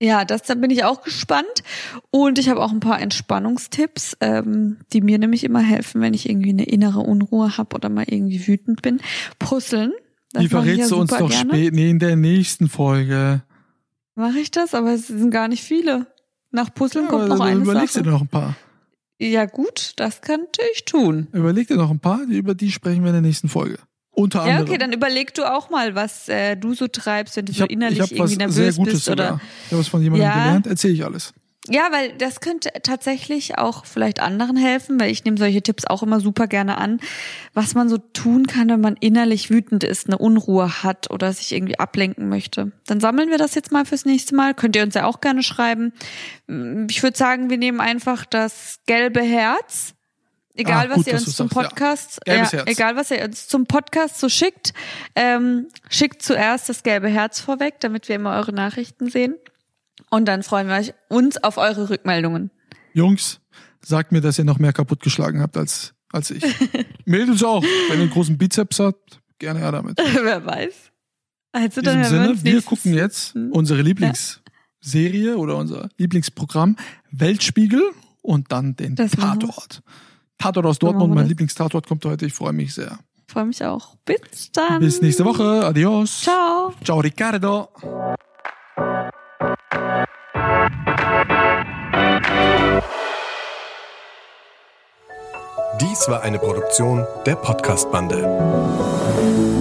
Ja, 0.00 0.24
das 0.24 0.42
da 0.42 0.54
bin 0.54 0.70
ich 0.70 0.84
auch 0.84 1.02
gespannt. 1.02 1.62
Und 2.10 2.38
ich 2.38 2.48
habe 2.48 2.62
auch 2.62 2.70
ein 2.70 2.80
paar 2.80 3.00
Entspannungstipps, 3.00 4.16
ähm, 4.20 4.76
die 4.92 5.00
mir 5.00 5.18
nämlich 5.18 5.42
immer 5.44 5.60
helfen, 5.60 6.00
wenn 6.00 6.14
ich 6.14 6.28
irgendwie 6.28 6.50
eine 6.50 6.64
innere 6.64 7.00
Unruhe 7.00 7.56
habe 7.58 7.74
oder 7.74 7.88
mal 7.88 8.04
irgendwie 8.08 8.46
wütend 8.46 8.80
bin. 8.82 9.00
Puzzeln. 9.38 9.92
Das 10.32 10.42
Die 10.42 10.48
verrätst 10.48 10.90
ja 10.90 10.96
du 10.96 11.00
uns 11.00 11.10
doch 11.10 11.28
gerne. 11.30 11.52
spät, 11.54 11.72
nee, 11.74 11.90
in 11.90 11.98
der 11.98 12.14
nächsten 12.16 12.68
Folge. 12.68 13.42
Mache 14.14 14.38
ich 14.38 14.50
das? 14.50 14.74
Aber 14.74 14.92
es 14.92 15.06
sind 15.08 15.30
gar 15.30 15.48
nicht 15.48 15.62
viele. 15.64 16.06
Nach 16.50 16.72
Puzzeln 16.72 17.06
Ja, 17.06 17.10
kommt 17.10 17.28
noch 17.28 17.40
eine 17.40 17.60
überlegst 17.60 17.94
du 17.96 18.00
Sache. 18.00 18.04
dir 18.04 18.10
noch 18.10 18.20
ein 18.22 18.28
paar. 18.28 18.56
Ja 19.20 19.46
gut, 19.46 19.94
das 19.96 20.20
könnte 20.20 20.60
ich 20.74 20.84
tun. 20.84 21.26
Überleg 21.32 21.66
dir 21.66 21.76
noch 21.76 21.90
ein 21.90 21.98
paar, 21.98 22.20
über 22.22 22.54
die 22.54 22.70
sprechen 22.70 23.02
wir 23.02 23.08
in 23.08 23.14
der 23.14 23.22
nächsten 23.22 23.48
Folge. 23.48 23.78
Unter 24.18 24.40
Ja, 24.40 24.44
anderem. 24.56 24.68
okay, 24.68 24.78
dann 24.78 24.92
überleg 24.92 25.32
du 25.34 25.44
auch 25.44 25.70
mal, 25.70 25.94
was 25.94 26.28
äh, 26.28 26.56
du 26.56 26.74
so 26.74 26.88
treibst, 26.88 27.36
wenn 27.36 27.44
du 27.46 27.52
ich 27.52 27.58
so 27.58 27.64
innerlich 27.66 28.00
hab 28.00 28.10
irgendwie 28.10 28.30
sehr 28.34 28.38
nervös 28.48 28.76
Gutes 28.76 28.94
bist 28.94 29.08
oder. 29.08 29.24
sogar. 29.24 29.40
Ich 29.66 29.70
habe 29.72 29.80
was 29.80 29.88
von 29.88 30.02
jemandem 30.02 30.26
Ja. 30.28 30.34
gelernt, 30.34 30.66
erzähle 30.66 30.94
ich 30.94 31.04
alles. 31.04 31.32
Ja, 31.70 31.88
weil 31.92 32.12
das 32.16 32.40
könnte 32.40 32.70
tatsächlich 32.82 33.58
auch 33.58 33.84
vielleicht 33.84 34.20
anderen 34.20 34.56
helfen, 34.56 34.98
weil 34.98 35.10
ich 35.10 35.24
nehme 35.24 35.36
solche 35.36 35.60
Tipps 35.60 35.84
auch 35.86 36.02
immer 36.02 36.18
super 36.18 36.46
gerne 36.46 36.78
an, 36.78 36.98
was 37.52 37.74
man 37.74 37.90
so 37.90 37.98
tun 37.98 38.46
kann, 38.46 38.70
wenn 38.70 38.80
man 38.80 38.96
innerlich 38.98 39.50
wütend 39.50 39.84
ist, 39.84 40.06
eine 40.06 40.16
Unruhe 40.16 40.82
hat 40.82 41.10
oder 41.10 41.30
sich 41.32 41.52
irgendwie 41.52 41.78
ablenken 41.78 42.28
möchte. 42.30 42.72
Dann 42.86 43.00
sammeln 43.00 43.28
wir 43.28 43.36
das 43.36 43.54
jetzt 43.54 43.70
mal 43.70 43.84
fürs 43.84 44.06
nächste 44.06 44.34
Mal. 44.34 44.54
Könnt 44.54 44.76
ihr 44.76 44.82
uns 44.82 44.94
ja 44.94 45.04
auch 45.04 45.20
gerne 45.20 45.42
schreiben. 45.42 45.92
Ich 46.88 47.02
würde 47.02 47.18
sagen, 47.18 47.50
wir 47.50 47.58
nehmen 47.58 47.80
einfach 47.80 48.24
das 48.24 48.78
gelbe 48.86 49.20
Herz. 49.20 49.94
Egal, 50.60 50.86
Ah, 50.86 50.90
was 50.90 50.96
gut, 50.96 51.06
ihr 51.06 51.12
dass 51.14 51.26
uns 51.26 51.36
zum 51.36 51.48
sagst, 51.48 51.56
ja. 51.56 51.68
Podcast, 51.68 52.20
ja, 52.26 52.34
Herz. 52.34 52.62
egal 52.66 52.96
was 52.96 53.10
ihr 53.12 53.22
uns 53.24 53.46
zum 53.46 53.66
Podcast 53.66 54.18
so 54.18 54.28
schickt, 54.28 54.74
ähm, 55.14 55.68
schickt 55.88 56.20
zuerst 56.22 56.68
das 56.68 56.82
gelbe 56.82 57.08
Herz 57.08 57.38
vorweg, 57.40 57.80
damit 57.80 58.08
wir 58.08 58.16
immer 58.16 58.34
eure 58.36 58.52
Nachrichten 58.52 59.08
sehen. 59.08 59.36
Und 60.10 60.26
dann 60.26 60.42
freuen 60.42 60.66
wir 60.68 60.94
uns 61.08 61.36
auf 61.42 61.58
eure 61.58 61.90
Rückmeldungen. 61.90 62.50
Jungs, 62.92 63.40
sagt 63.80 64.10
mir, 64.12 64.20
dass 64.20 64.38
ihr 64.38 64.44
noch 64.44 64.58
mehr 64.58 64.72
kaputtgeschlagen 64.72 65.40
habt 65.42 65.56
als, 65.56 65.94
als 66.12 66.30
ich. 66.32 66.42
Mädels 67.04 67.44
auch. 67.44 67.62
Wenn 67.62 67.98
ihr 67.98 68.02
einen 68.02 68.10
großen 68.10 68.36
Bizeps 68.36 68.80
habt, 68.80 69.20
gerne 69.38 69.60
her 69.60 69.70
damit. 69.72 69.96
Wer 70.22 70.44
weiß. 70.44 70.74
Also 71.52 71.80
In 71.80 71.84
dann 71.84 71.98
diesem 72.02 72.16
hören 72.18 72.28
wir 72.30 72.34
Sinne, 72.34 72.44
wir 72.44 72.52
nächstes- 72.54 72.64
gucken 72.68 72.94
jetzt 72.94 73.36
unsere 73.52 73.82
Lieblingsserie 73.82 75.36
oder 75.36 75.56
unser 75.56 75.88
Lieblingsprogramm 75.98 76.76
Weltspiegel 77.10 77.82
und 78.22 78.50
dann 78.52 78.76
den 78.76 78.94
Das 78.96 79.16
machen 79.16 79.40
wir. 79.42 79.48
Tatort. 80.38 80.66
Aus 80.66 80.78
Dortmund, 80.78 81.14
mein. 81.14 81.26
Lieblingstatort 81.26 81.86
kommt 81.86 82.04
heute. 82.04 82.26
Ich 82.26 82.34
freue 82.34 82.52
mich 82.52 82.74
sehr. 82.74 82.98
Freue 83.26 83.44
mich 83.44 83.62
auch. 83.64 83.96
Bis 84.04 84.52
dann. 84.52 84.80
Bis 84.80 85.02
nächste 85.02 85.24
Woche. 85.24 85.66
Adios. 85.66 86.22
Ciao. 86.22 86.72
Ciao, 86.82 87.00
Riccardo. 87.00 87.68
Dies 95.80 96.08
war 96.08 96.22
eine 96.22 96.38
Produktion 96.38 97.06
der 97.26 97.36
Podcast-Bande. 97.36 99.57